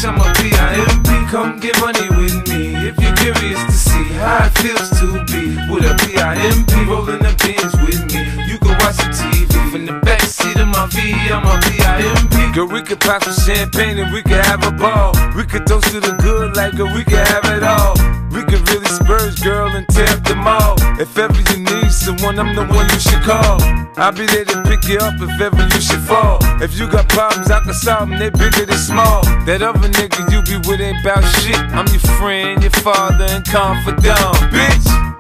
bitch, 0.01 0.09
I'm 0.09 0.21
a 0.21 0.33
P.I.M.P. 0.35 1.31
Come 1.31 1.59
get 1.61 1.79
money 1.81 2.09
with 2.11 2.49
me. 2.49 2.75
If 2.89 3.01
you're 3.01 3.15
curious 3.17 3.63
to 3.65 3.73
see 3.73 4.05
how 4.15 4.47
it 4.47 4.59
feels 4.59 4.91
to 5.01 5.25
be 5.27 5.57
with 5.71 5.85
a 5.85 5.97
P.I.M.P. 6.07 6.85
rolling 6.85 7.19
the 7.19 7.35
pins 7.39 7.73
with 7.83 8.05
me. 8.13 8.51
You 8.51 8.59
can 8.59 8.77
watch 8.81 8.97
the 8.97 9.11
TV 9.13 9.71
from 9.71 9.87
the 9.87 9.93
backseat 10.01 10.61
of 10.61 10.69
my 10.69 10.87
V. 10.87 11.13
I'm 11.31 11.47
a 11.47 11.61
P.I.M.P. 11.61 12.53
Girl, 12.53 12.67
we 12.67 12.83
could 12.83 13.01
pop 13.01 13.23
some 13.23 13.35
champagne 13.35 13.99
and 13.99 14.13
we 14.13 14.23
could 14.23 14.45
have 14.45 14.67
a 14.67 14.73
ball. 14.73 15.13
We 15.37 15.45
could 15.45 15.67
toast 15.67 15.91
to 15.93 16.01
the 16.01 16.13
good 16.23 16.57
like 16.57 16.77
girl, 16.77 16.93
we 16.95 17.05
could 17.05 17.27
have 17.27 17.45
it 17.47 17.63
all. 17.63 18.20
Could 18.51 18.69
really 18.69 18.91
spurge, 18.91 19.41
girl, 19.45 19.69
and 19.69 19.87
tear 19.89 20.09
up 20.09 20.25
the 20.25 20.35
mall. 20.35 20.75
If 20.99 21.17
ever 21.17 21.39
you 21.53 21.63
need 21.63 21.93
someone, 21.93 22.37
I'm 22.37 22.57
the 22.57 22.67
one 22.67 22.89
you 22.91 22.99
should 22.99 23.23
call. 23.23 23.63
I'll 23.97 24.11
be 24.11 24.27
there 24.27 24.45
to 24.45 24.63
pick 24.67 24.83
you 24.91 24.99
up 24.99 25.15
if 25.23 25.41
ever 25.41 25.63
you 25.73 25.81
should 25.81 26.03
fall. 26.03 26.39
If 26.61 26.77
you 26.77 26.91
got 26.91 27.09
problems, 27.09 27.49
I 27.49 27.61
can 27.61 27.75
solve 27.75 28.09
them, 28.09 28.33
bigger 28.33 28.67
than 28.67 28.77
small. 28.77 29.23
That 29.47 29.63
other 29.63 29.89
nigga 29.89 30.27
you 30.33 30.43
be 30.43 30.59
with 30.69 30.81
ain't 30.81 30.99
bout 31.05 31.23
shit. 31.39 31.55
I'm 31.71 31.87
your 31.95 32.03
friend, 32.19 32.61
your 32.61 32.75
father, 32.83 33.27
and 33.31 33.45
confidant, 33.47 34.35
bitch. 34.51 35.11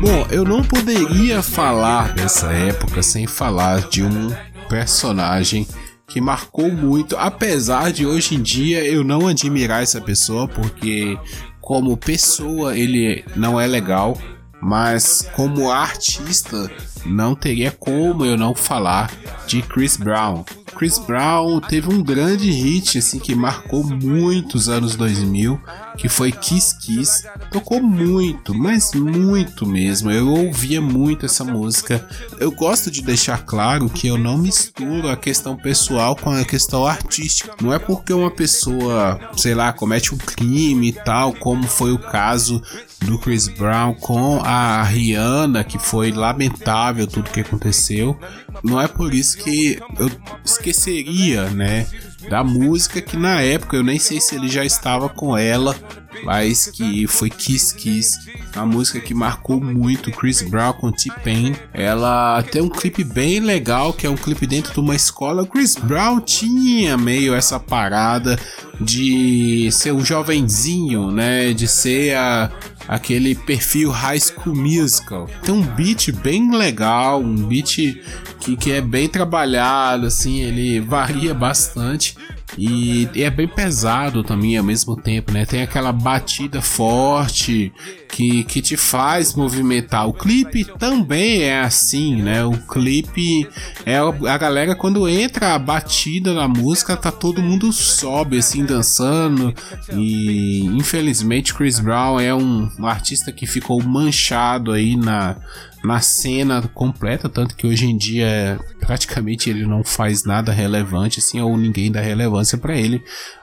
Bom, 0.00 0.26
eu 0.30 0.44
não 0.44 0.62
poderia 0.62 1.42
falar 1.42 2.14
dessa 2.14 2.50
época 2.50 3.02
sem 3.02 3.26
falar 3.26 3.82
de 3.82 4.02
um 4.02 4.34
personagem 4.68 5.68
que 6.08 6.20
marcou 6.20 6.72
muito, 6.72 7.16
apesar 7.16 7.92
de 7.92 8.06
hoje 8.06 8.34
em 8.34 8.42
dia 8.42 8.82
eu 8.84 9.04
não 9.04 9.28
admirar 9.28 9.82
essa 9.82 10.00
pessoa, 10.00 10.48
porque 10.48 11.18
como 11.60 11.96
pessoa 11.98 12.76
ele 12.76 13.22
não 13.36 13.60
é 13.60 13.66
legal, 13.66 14.18
mas 14.60 15.28
como 15.36 15.70
artista 15.70 16.70
não 17.04 17.34
teria 17.34 17.70
como 17.70 18.24
eu 18.24 18.36
não 18.36 18.54
falar 18.54 19.12
de 19.46 19.60
Chris 19.62 19.96
Brown. 19.96 20.44
Chris 20.78 20.96
Brown 20.96 21.60
teve 21.60 21.92
um 21.92 22.00
grande 22.00 22.52
hit 22.52 22.98
assim 22.98 23.18
que 23.18 23.34
marcou 23.34 23.82
muitos 23.82 24.68
anos 24.68 24.94
2000, 24.94 25.60
que 25.96 26.08
foi 26.08 26.30
Kiss 26.30 26.78
Kiss. 26.78 27.24
Tocou 27.50 27.82
muito, 27.82 28.54
mas 28.54 28.94
muito 28.94 29.66
mesmo. 29.66 30.08
Eu 30.08 30.28
ouvia 30.28 30.80
muito 30.80 31.26
essa 31.26 31.42
música. 31.42 32.08
Eu 32.38 32.52
gosto 32.52 32.92
de 32.92 33.02
deixar 33.02 33.44
claro 33.44 33.90
que 33.90 34.06
eu 34.06 34.16
não 34.16 34.38
misturo 34.38 35.08
a 35.08 35.16
questão 35.16 35.56
pessoal 35.56 36.14
com 36.14 36.30
a 36.30 36.44
questão 36.44 36.86
artística. 36.86 37.56
Não 37.60 37.74
é 37.74 37.78
porque 37.80 38.12
uma 38.12 38.30
pessoa, 38.30 39.18
sei 39.36 39.56
lá, 39.56 39.72
comete 39.72 40.14
um 40.14 40.18
crime 40.18 40.90
e 40.90 40.92
tal, 40.92 41.32
como 41.32 41.66
foi 41.66 41.90
o 41.90 41.98
caso 41.98 42.62
do 43.02 43.18
Chris 43.18 43.48
Brown 43.48 43.94
com 43.94 44.40
a 44.42 44.82
Rihanna, 44.82 45.64
que 45.64 45.78
foi 45.78 46.10
lamentável 46.12 47.06
tudo 47.06 47.30
que 47.30 47.40
aconteceu. 47.40 48.18
Não 48.62 48.80
é 48.80 48.88
por 48.88 49.14
isso 49.14 49.38
que 49.38 49.78
eu 49.98 50.10
esqueceria, 50.44 51.48
né, 51.50 51.86
da 52.28 52.42
música 52.42 53.00
que 53.00 53.16
na 53.16 53.40
época 53.40 53.76
eu 53.76 53.84
nem 53.84 53.98
sei 53.98 54.20
se 54.20 54.34
ele 54.34 54.48
já 54.48 54.64
estava 54.64 55.08
com 55.08 55.36
ela, 55.36 55.74
mas 56.24 56.66
que 56.66 57.06
foi 57.06 57.30
Kiss 57.30 57.74
Kiss, 57.74 58.18
uma 58.54 58.66
música 58.66 59.00
que 59.00 59.14
marcou 59.14 59.60
muito 59.60 60.10
Chris 60.10 60.42
Brown 60.42 60.72
com 60.74 60.92
T-Pain. 60.92 61.54
Ela 61.72 62.42
tem 62.42 62.62
um 62.62 62.68
clipe 62.68 63.04
bem 63.04 63.40
legal, 63.40 63.92
que 63.92 64.06
é 64.06 64.10
um 64.10 64.16
clipe 64.16 64.46
dentro 64.46 64.72
de 64.72 64.80
uma 64.80 64.94
escola. 64.94 65.46
Chris 65.46 65.76
Brown 65.76 66.20
tinha 66.20 66.96
meio 66.96 67.34
essa 67.34 67.58
parada 67.58 68.38
de 68.80 69.68
ser 69.72 69.92
um 69.92 70.04
jovenzinho, 70.04 71.10
né, 71.10 71.52
de 71.52 71.66
ser 71.66 72.16
a 72.16 72.50
aquele 72.88 73.34
perfil 73.34 73.90
High 73.90 74.18
School 74.18 74.56
Musical. 74.56 75.28
Tem 75.42 75.54
um 75.54 75.62
beat 75.62 76.10
bem 76.10 76.50
legal, 76.56 77.20
um 77.20 77.36
beat 77.36 78.00
que, 78.40 78.56
que 78.56 78.72
é 78.72 78.80
bem 78.80 79.06
trabalhado, 79.06 80.06
assim, 80.06 80.40
ele 80.40 80.80
varia 80.80 81.34
bastante. 81.34 82.16
E, 82.58 83.08
é 83.14 83.30
bem 83.30 83.46
pesado 83.46 84.24
também 84.24 84.58
ao 84.58 84.64
mesmo 84.64 84.96
tempo, 84.96 85.32
né? 85.32 85.46
Tem 85.46 85.62
aquela 85.62 85.92
batida 85.92 86.60
forte 86.60 87.72
que, 88.08 88.44
que 88.44 88.62
te 88.62 88.76
faz 88.76 89.34
movimentar. 89.34 90.08
O 90.08 90.12
clipe 90.12 90.64
também 90.64 91.42
é 91.42 91.60
assim, 91.60 92.22
né? 92.22 92.44
O 92.44 92.56
clipe 92.56 93.48
é 93.84 93.98
a 93.98 94.38
galera 94.38 94.74
quando 94.74 95.08
entra 95.08 95.54
a 95.54 95.58
batida 95.58 96.32
na 96.32 96.48
música, 96.48 96.96
tá 96.96 97.12
todo 97.12 97.42
mundo 97.42 97.72
sobe 97.72 98.38
assim 98.38 98.64
dançando. 98.64 99.54
E 99.92 100.64
infelizmente 100.66 101.54
Chris 101.54 101.78
Brown 101.78 102.18
é 102.18 102.34
um, 102.34 102.70
um 102.78 102.86
artista 102.86 103.30
que 103.30 103.46
ficou 103.46 103.82
manchado 103.82 104.72
aí 104.72 104.96
na 104.96 105.36
na 105.84 106.00
cena 106.00 106.62
completa, 106.74 107.28
tanto 107.28 107.54
que 107.54 107.66
hoje 107.66 107.86
em 107.86 107.96
dia 107.96 108.58
praticamente 108.80 109.48
ele 109.48 109.64
não 109.64 109.84
faz 109.84 110.24
nada 110.24 110.52
relevante, 110.52 111.20
assim, 111.20 111.40
ou 111.40 111.56
ninguém 111.56 111.90
dá 111.90 112.00
relevância 112.00 112.58
para 112.58 112.76
ele. 112.76 113.02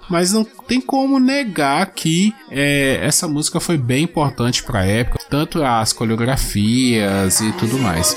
Mas 0.09 0.31
não 0.31 0.43
tem 0.43 0.79
como 0.79 1.19
negar 1.19 1.85
que 1.87 2.33
é, 2.49 2.99
essa 3.01 3.27
música 3.27 3.59
foi 3.59 3.77
bem 3.77 4.03
importante 4.03 4.63
para 4.63 4.79
a 4.79 4.85
época, 4.85 5.19
tanto 5.29 5.63
as 5.63 5.93
coreografias 5.93 7.41
e 7.41 7.51
tudo 7.53 7.79
mais. 7.79 8.15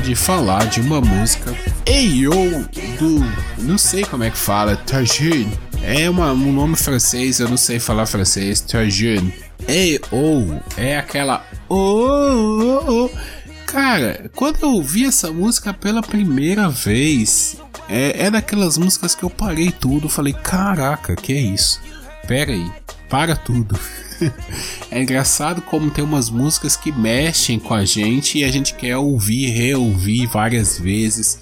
De 0.00 0.14
falar 0.14 0.66
de 0.66 0.80
uma 0.80 1.00
música 1.00 1.54
Eyo 1.86 2.68
do. 2.98 3.62
Não 3.62 3.78
sei 3.78 4.04
como 4.04 4.24
é 4.24 4.30
que 4.30 4.36
fala, 4.36 4.76
Tajin. 4.76 5.50
É 5.82 6.08
uma, 6.08 6.32
um 6.32 6.52
nome 6.52 6.76
francês, 6.76 7.40
eu 7.40 7.48
não 7.48 7.56
sei 7.56 7.80
falar 7.80 8.06
francês, 8.06 8.60
Tajin. 8.60 9.32
Eyo 9.66 10.60
é 10.76 10.96
aquela. 10.98 11.44
Oh, 11.68 11.74
oh, 11.76 13.04
oh. 13.06 13.10
Cara, 13.66 14.30
quando 14.34 14.62
eu 14.62 14.70
ouvi 14.70 15.04
essa 15.04 15.30
música 15.30 15.74
pela 15.74 16.00
primeira 16.00 16.68
vez, 16.68 17.56
é, 17.88 18.26
é 18.26 18.30
daquelas 18.30 18.78
músicas 18.78 19.14
que 19.14 19.22
eu 19.22 19.30
parei 19.30 19.70
tudo, 19.70 20.08
falei, 20.08 20.32
caraca, 20.32 21.14
que 21.14 21.32
é 21.32 21.40
isso? 21.40 21.80
Pera 22.26 22.52
aí, 22.52 22.70
para 23.08 23.36
tudo. 23.36 23.78
é 24.90 25.00
engraçado 25.00 25.62
como 25.62 25.90
tem 25.90 26.04
umas 26.04 26.28
músicas 26.30 26.76
que 26.76 26.92
mexem 26.92 27.58
com 27.58 27.74
a 27.74 27.84
gente 27.84 28.38
e 28.38 28.44
a 28.44 28.50
gente 28.50 28.74
quer 28.74 28.96
ouvir, 28.96 29.46
reouvir 29.46 30.26
várias 30.26 30.78
vezes. 30.78 31.38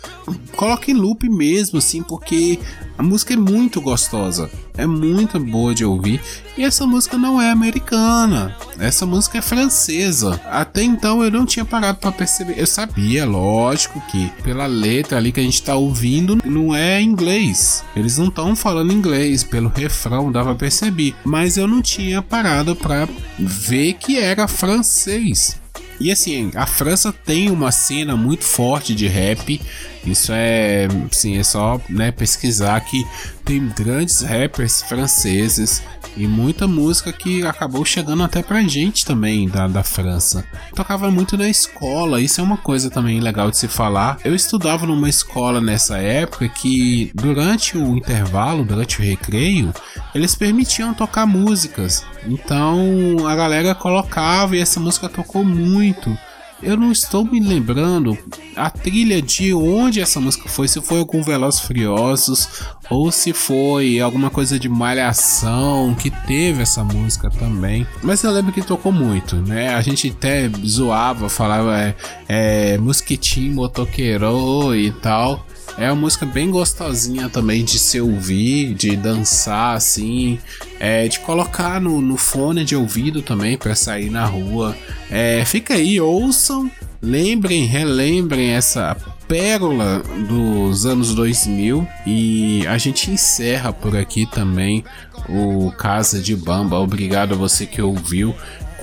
Coloca 0.54 0.90
em 0.90 0.94
loop 0.94 1.28
mesmo, 1.28 1.78
assim, 1.78 2.02
porque 2.02 2.58
a 2.96 3.02
música 3.02 3.34
é 3.34 3.36
muito 3.36 3.80
gostosa, 3.80 4.50
é 4.76 4.86
muito 4.86 5.38
boa 5.38 5.74
de 5.74 5.84
ouvir. 5.84 6.20
E 6.56 6.64
essa 6.64 6.86
música 6.86 7.18
não 7.18 7.40
é 7.40 7.50
americana, 7.50 8.56
essa 8.78 9.04
música 9.04 9.38
é 9.38 9.42
francesa. 9.42 10.40
Até 10.46 10.82
então 10.82 11.22
eu 11.22 11.30
não 11.30 11.44
tinha 11.44 11.64
parado 11.64 11.98
para 11.98 12.12
perceber. 12.12 12.58
Eu 12.58 12.66
sabia, 12.66 13.26
lógico, 13.26 14.00
que 14.08 14.30
pela 14.42 14.66
letra 14.66 15.18
ali 15.18 15.32
que 15.32 15.40
a 15.40 15.42
gente 15.42 15.62
tá 15.62 15.74
ouvindo 15.74 16.38
não 16.44 16.74
é 16.74 17.00
inglês. 17.00 17.84
Eles 17.94 18.18
não 18.18 18.28
estão 18.28 18.56
falando 18.56 18.92
inglês, 18.92 19.42
pelo 19.44 19.68
refrão 19.68 20.32
dava 20.32 20.50
pra 20.50 20.66
perceber. 20.66 21.14
Mas 21.24 21.56
eu 21.56 21.66
não 21.66 21.82
tinha 21.82 22.22
parado 22.22 22.74
para 22.74 23.08
ver 23.38 23.94
que 23.94 24.18
era 24.18 24.48
francês. 24.48 25.60
E 25.98 26.10
assim, 26.10 26.50
a 26.54 26.66
França 26.66 27.12
tem 27.12 27.50
uma 27.50 27.72
cena 27.72 28.16
muito 28.16 28.44
forte 28.44 28.94
de 28.94 29.06
rap. 29.06 29.60
Isso 30.04 30.30
é, 30.32 30.86
sim, 31.10 31.36
é 31.36 31.42
só 31.42 31.80
né, 31.88 32.12
pesquisar 32.12 32.78
que 32.80 33.04
tem 33.44 33.68
grandes 33.76 34.20
rappers 34.20 34.82
franceses 34.82 35.82
e 36.16 36.26
muita 36.26 36.66
música 36.66 37.12
que 37.12 37.44
acabou 37.44 37.84
chegando 37.84 38.22
até 38.22 38.42
pra 38.42 38.62
gente 38.62 39.04
também 39.04 39.48
da, 39.48 39.68
da 39.68 39.82
França. 39.82 40.44
Tocava 40.74 41.10
muito 41.10 41.36
na 41.36 41.48
escola, 41.48 42.20
isso 42.20 42.40
é 42.40 42.44
uma 42.44 42.56
coisa 42.56 42.88
também 42.88 43.20
legal 43.20 43.50
de 43.50 43.58
se 43.58 43.68
falar. 43.68 44.18
Eu 44.24 44.34
estudava 44.34 44.86
numa 44.86 45.08
escola 45.08 45.60
nessa 45.60 45.98
época 45.98 46.48
que 46.48 47.10
durante 47.14 47.76
o 47.76 47.96
intervalo, 47.96 48.64
durante 48.64 49.00
o 49.00 49.04
recreio, 49.04 49.74
eles 50.14 50.34
permitiam 50.34 50.94
tocar 50.94 51.26
músicas. 51.26 52.02
Então 52.26 53.26
a 53.26 53.34
galera 53.34 53.74
colocava 53.74 54.56
e 54.56 54.60
essa 54.60 54.80
música 54.80 55.08
tocou 55.08 55.44
muito. 55.44 56.16
Eu 56.62 56.74
não 56.74 56.90
estou 56.90 57.22
me 57.22 57.38
lembrando 57.38 58.16
a 58.56 58.70
trilha 58.70 59.20
de 59.20 59.52
onde 59.52 60.00
essa 60.00 60.18
música 60.18 60.48
foi, 60.48 60.66
se 60.66 60.80
foi 60.80 61.00
algum 61.00 61.22
Velozes 61.22 61.60
Furiosos 61.60 62.48
ou 62.88 63.12
se 63.12 63.34
foi 63.34 64.00
alguma 64.00 64.30
coisa 64.30 64.58
de 64.58 64.66
Malhação 64.66 65.94
que 65.94 66.10
teve 66.10 66.62
essa 66.62 66.82
música 66.82 67.28
também. 67.28 67.86
Mas 68.02 68.24
eu 68.24 68.30
lembro 68.30 68.52
que 68.52 68.62
tocou 68.62 68.90
muito, 68.90 69.36
né? 69.36 69.74
A 69.74 69.82
gente 69.82 70.08
até 70.08 70.50
zoava, 70.64 71.28
falava 71.28 71.78
é, 71.78 71.94
é 72.26 72.78
mosquitinho, 72.78 73.54
motoqueiro 73.54 74.74
e 74.74 74.90
tal. 74.92 75.44
É 75.78 75.90
uma 75.90 76.00
música 76.00 76.24
bem 76.24 76.50
gostosinha 76.50 77.28
também 77.28 77.64
de 77.64 77.78
se 77.78 78.00
ouvir, 78.00 78.74
de 78.74 78.96
dançar 78.96 79.76
assim, 79.76 80.38
é, 80.80 81.06
de 81.06 81.20
colocar 81.20 81.80
no, 81.80 82.00
no 82.00 82.16
fone 82.16 82.64
de 82.64 82.74
ouvido 82.74 83.20
também 83.20 83.58
para 83.58 83.74
sair 83.74 84.10
na 84.10 84.24
rua. 84.24 84.76
É, 85.10 85.44
fica 85.44 85.74
aí, 85.74 86.00
ouçam, 86.00 86.70
lembrem, 87.02 87.64
relembrem 87.64 88.50
essa 88.50 88.96
pérola 89.28 90.02
dos 90.28 90.86
anos 90.86 91.14
2000 91.14 91.86
e 92.06 92.66
a 92.66 92.78
gente 92.78 93.10
encerra 93.10 93.72
por 93.72 93.96
aqui 93.96 94.24
também 94.26 94.84
o 95.28 95.70
Casa 95.72 96.20
de 96.20 96.34
Bamba. 96.36 96.78
Obrigado 96.78 97.34
a 97.34 97.36
você 97.36 97.66
que 97.66 97.82
ouviu 97.82 98.34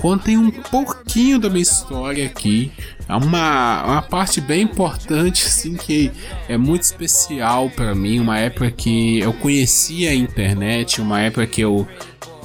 contem 0.04 0.36
um 0.36 0.50
pouquinho 0.50 1.38
da 1.38 1.48
minha 1.48 1.62
história 1.62 2.26
aqui. 2.26 2.70
É 3.08 3.14
uma, 3.14 3.84
uma 3.84 4.02
parte 4.02 4.38
bem 4.38 4.60
importante, 4.60 5.46
assim, 5.46 5.76
que 5.78 6.12
é 6.46 6.58
muito 6.58 6.82
especial 6.82 7.70
para 7.70 7.94
mim. 7.94 8.20
Uma 8.20 8.38
época 8.38 8.70
que 8.70 9.20
eu 9.20 9.32
conhecia 9.32 10.10
a 10.10 10.14
internet, 10.14 11.00
uma 11.00 11.22
época 11.22 11.46
que 11.46 11.62
eu 11.62 11.88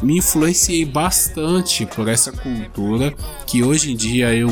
me 0.02 0.20
influenciei 0.20 0.86
bastante 0.86 1.86
por 1.86 2.08
essa 2.08 2.32
cultura 2.32 3.14
que 3.46 3.62
hoje 3.62 3.92
em 3.92 3.96
dia 3.98 4.34
eu 4.34 4.50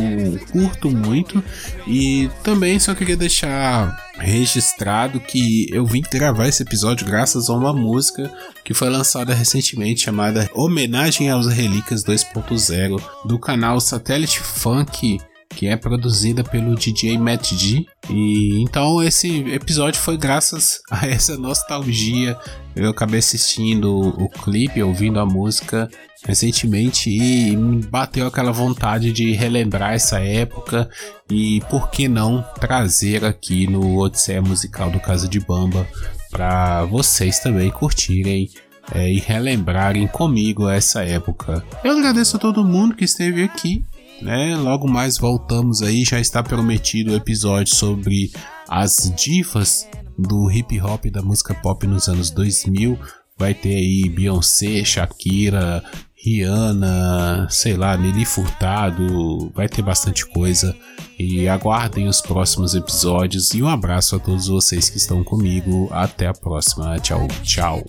curto 0.52 0.91
muito 0.91 1.41
e 1.88 2.30
também 2.43 2.78
só 2.78 2.93
queria 2.93 3.15
deixar 3.15 4.07
registrado 4.18 5.20
que 5.20 5.68
eu 5.72 5.86
vim 5.86 6.02
gravar 6.02 6.48
esse 6.48 6.64
episódio 6.64 7.06
graças 7.06 7.50
a 7.50 7.54
uma 7.54 7.74
música 7.74 8.32
que 8.64 8.74
foi 8.74 8.90
lançada 8.90 9.34
recentemente 9.34 10.02
chamada 10.02 10.50
Homenagem 10.54 11.30
aos 11.30 11.48
Relíquias 11.48 12.04
2.0 12.04 13.02
do 13.26 13.40
canal 13.40 13.80
Satellite 13.80 14.40
Funk 14.40 15.20
que 15.58 15.65
é 15.65 15.76
produzida 15.76 16.43
pelo 16.43 16.76
DJ 16.76 17.17
Matt 17.17 17.54
G. 17.56 17.84
E 18.12 18.62
então 18.62 19.02
esse 19.02 19.39
episódio 19.52 20.00
foi 20.00 20.15
graças 20.15 20.80
a 20.91 21.08
essa 21.08 21.36
nostalgia. 21.36 22.38
Eu 22.76 22.91
acabei 22.91 23.17
assistindo 23.17 23.91
o 23.91 24.30
clipe, 24.30 24.84
ouvindo 24.84 25.20
a 25.20 25.26
música 25.26 25.89
recentemente 26.24 27.10
e 27.10 27.56
me 27.56 27.84
bateu 27.84 28.28
aquela 28.28 28.52
vontade 28.52 29.12
de 29.12 29.32
relembrar 29.32 29.93
essa 29.93 30.20
época 30.20 30.88
e 31.30 31.62
por 31.70 31.89
que 31.89 32.08
não 32.08 32.46
trazer 32.60 33.26
aqui 33.26 33.65
no 33.65 33.98
Odisseia 33.98 34.41
Musical 34.41 34.91
do 34.91 35.00
Casa 35.00 35.28
de 35.28 35.39
Bamba 35.39 35.88
para 36.30 36.86
vocês 36.86 37.39
também 37.39 37.72
curtirem 37.72 38.50
é, 38.93 39.12
e 39.12 39.20
relembrarem 39.20 40.06
comigo 40.08 40.70
essa 40.70 41.04
época. 41.04 41.63
Eu 41.84 41.98
agradeço 41.98 42.38
a 42.38 42.39
todo 42.39 42.63
mundo 42.63 42.96
que 42.96 43.06
esteve 43.06 43.43
aqui 43.43 43.84
né? 44.22 44.56
Logo 44.56 44.90
mais 44.90 45.18
voltamos 45.18 45.82
aí, 45.82 46.04
já 46.04 46.20
está 46.20 46.42
prometido 46.44 47.12
o 47.12 47.16
episódio 47.16 47.76
sobre 47.76 48.32
as 48.68 49.14
divas 49.16 49.88
do 50.18 50.52
hip 50.52 50.80
hop 50.82 51.06
da 51.06 51.22
música 51.22 51.54
pop 51.54 51.86
nos 51.86 52.08
anos 52.08 52.30
2000. 52.30 52.98
Vai 53.38 53.54
ter 53.54 53.76
aí 53.76 54.10
Beyoncé, 54.10 54.84
Shakira 54.84 55.84
Rihanna, 56.20 57.48
sei 57.50 57.78
lá, 57.78 57.96
Nelly 57.96 58.26
Furtado, 58.26 59.52
vai 59.54 59.70
ter 59.70 59.84
bastante 59.84 60.26
coisa. 60.26 60.76
E 61.18 61.48
aguardem 61.48 62.08
os 62.08 62.22
próximos 62.22 62.74
episódios. 62.76 63.54
E 63.54 63.62
um 63.62 63.68
abraço 63.68 64.16
a 64.16 64.20
todos 64.20 64.48
vocês 64.48 64.90
que 64.90 64.98
estão 64.98 65.24
comigo. 65.24 65.88
Até 65.92 66.28
a 66.28 66.34
próxima. 66.34 67.00
Tchau, 67.00 67.28
tchau. 67.44 67.84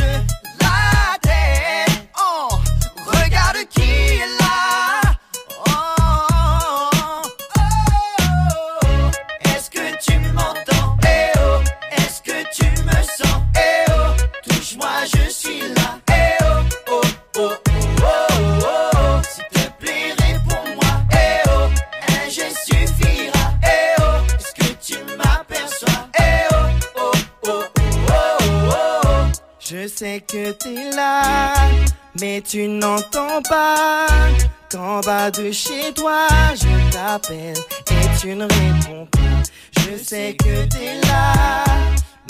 say 0.00 0.39
mais 32.20 32.42
tu 32.42 32.68
n'entends 32.68 33.40
pas 33.48 34.06
qu'en 34.70 35.00
bas 35.00 35.30
de 35.30 35.50
chez 35.50 35.92
toi, 35.94 36.26
je 36.54 36.92
t'appelle 36.92 37.56
et 37.90 38.18
tu 38.20 38.34
ne 38.34 38.44
réponds 38.44 39.06
pas. 39.10 39.18
Je 39.78 40.02
sais 40.02 40.36
que 40.38 40.66
t'es 40.66 41.00
là, 41.06 41.64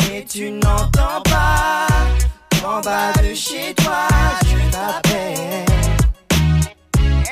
mais 0.00 0.24
tu 0.28 0.50
n'entends 0.50 1.22
pas 1.24 1.86
qu'en 2.62 2.80
bas 2.80 3.12
de 3.22 3.34
chez 3.34 3.74
toi, 3.74 4.06
je 4.46 4.70
t'appelle. 4.70 5.64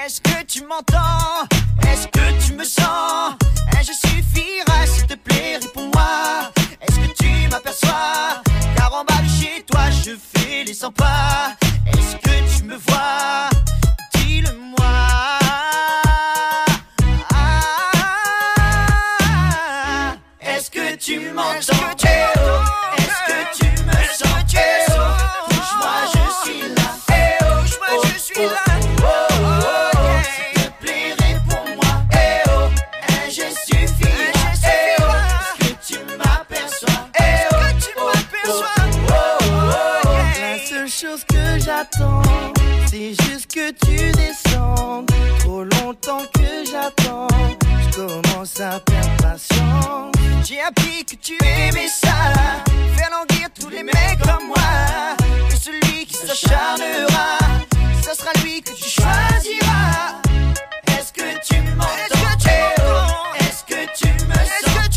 Est-ce 0.04 0.20
que 0.20 0.44
tu 0.44 0.64
m'entends? 0.64 1.46
Est-ce 1.88 2.08
que 2.08 2.46
tu 2.46 2.54
me 2.54 2.64
sens? 2.64 3.34
Je 3.80 3.92
suffira, 3.92 4.86
s'il 4.86 5.06
te 5.06 5.14
plaît, 5.14 5.58
réponds-moi. 5.62 6.50
Est-ce 6.80 6.96
que 6.96 7.14
tu 7.16 7.48
m'aperçois? 7.50 8.42
Car 8.76 8.92
en 8.92 9.04
bas 9.04 9.22
de 9.22 9.28
chez 9.28 9.62
toi, 9.70 9.82
je 9.90 10.12
fais 10.34 10.64
les 10.64 10.74
100 10.74 10.92
pas. 10.92 11.54
Dis-le-moi. 14.14 14.94
Est-ce 20.40 20.70
que 20.70 20.94
tu 20.96 21.18
m'entends? 21.30 21.48
Est-ce 22.96 23.20
que 23.26 23.38
tu 23.58 23.68
me 23.82 23.98
sens? 24.14 24.30
Moi 25.76 25.96
je 26.12 26.22
suis 26.44 26.62
là. 26.68 26.88
Bouge-moi, 27.40 27.92
je 28.04 28.14
suis 28.18 28.46
là. 28.46 28.64
S'il 30.22 30.52
te 30.54 30.66
plaît, 30.80 31.10
réponds-moi. 31.18 31.92
Un 33.08 33.24
gestifif. 33.28 34.04
Est-ce 34.62 35.52
que 35.58 35.70
tu 35.84 35.98
m'aperçois? 36.16 37.00
Est-ce 37.14 37.48
que 37.50 37.66
tu 37.84 37.90
m'aperçois? 37.98 38.78
La 40.40 40.52
seule 40.64 40.88
chose 40.88 41.22
que 41.24 41.42
j'attends 41.58 42.22
c'est 42.90 43.14
juste 43.24 43.52
que 43.52 43.70
tu 43.70 43.96
descendes. 44.12 45.10
Trop 45.40 45.64
longtemps 45.64 46.22
que 46.34 46.64
j'attends, 46.70 47.28
je 47.82 47.96
commence 47.96 48.60
à 48.60 48.80
perdre 48.80 49.16
patience. 49.22 50.12
J'ai 50.44 50.60
appris 50.60 51.04
que 51.04 51.16
tu 51.16 51.36
aimais 51.44 51.88
ça, 51.88 52.32
faire 52.96 53.10
languir 53.10 53.48
tous 53.58 53.68
les 53.68 53.82
mecs 53.82 54.20
comme 54.22 54.46
moi. 54.48 55.16
Que 55.50 55.56
celui 55.56 56.06
qui 56.06 56.14
s'acharnera, 56.14 57.38
ce 58.02 58.14
sera 58.14 58.32
lui 58.42 58.62
que 58.62 58.70
tu 58.72 58.88
choisiras. 58.88 60.20
Est-ce 60.86 61.12
que 61.12 61.28
tu 61.46 61.60
m'entends 61.76 61.88
Est-ce 63.40 63.64
que 63.64 63.80
tu 63.96 64.08
me 64.24 64.34
sens 64.34 64.88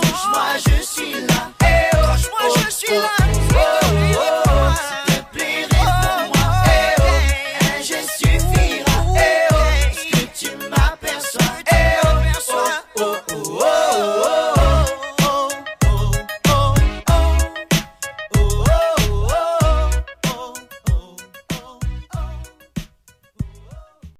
Touche-moi, 0.00 0.48
je 0.66 0.82
suis 0.82 1.12
là. 1.12 1.50
Touche-moi, 1.92 2.40
je 2.64 2.70
suis 2.70 2.94
là. 2.94 3.17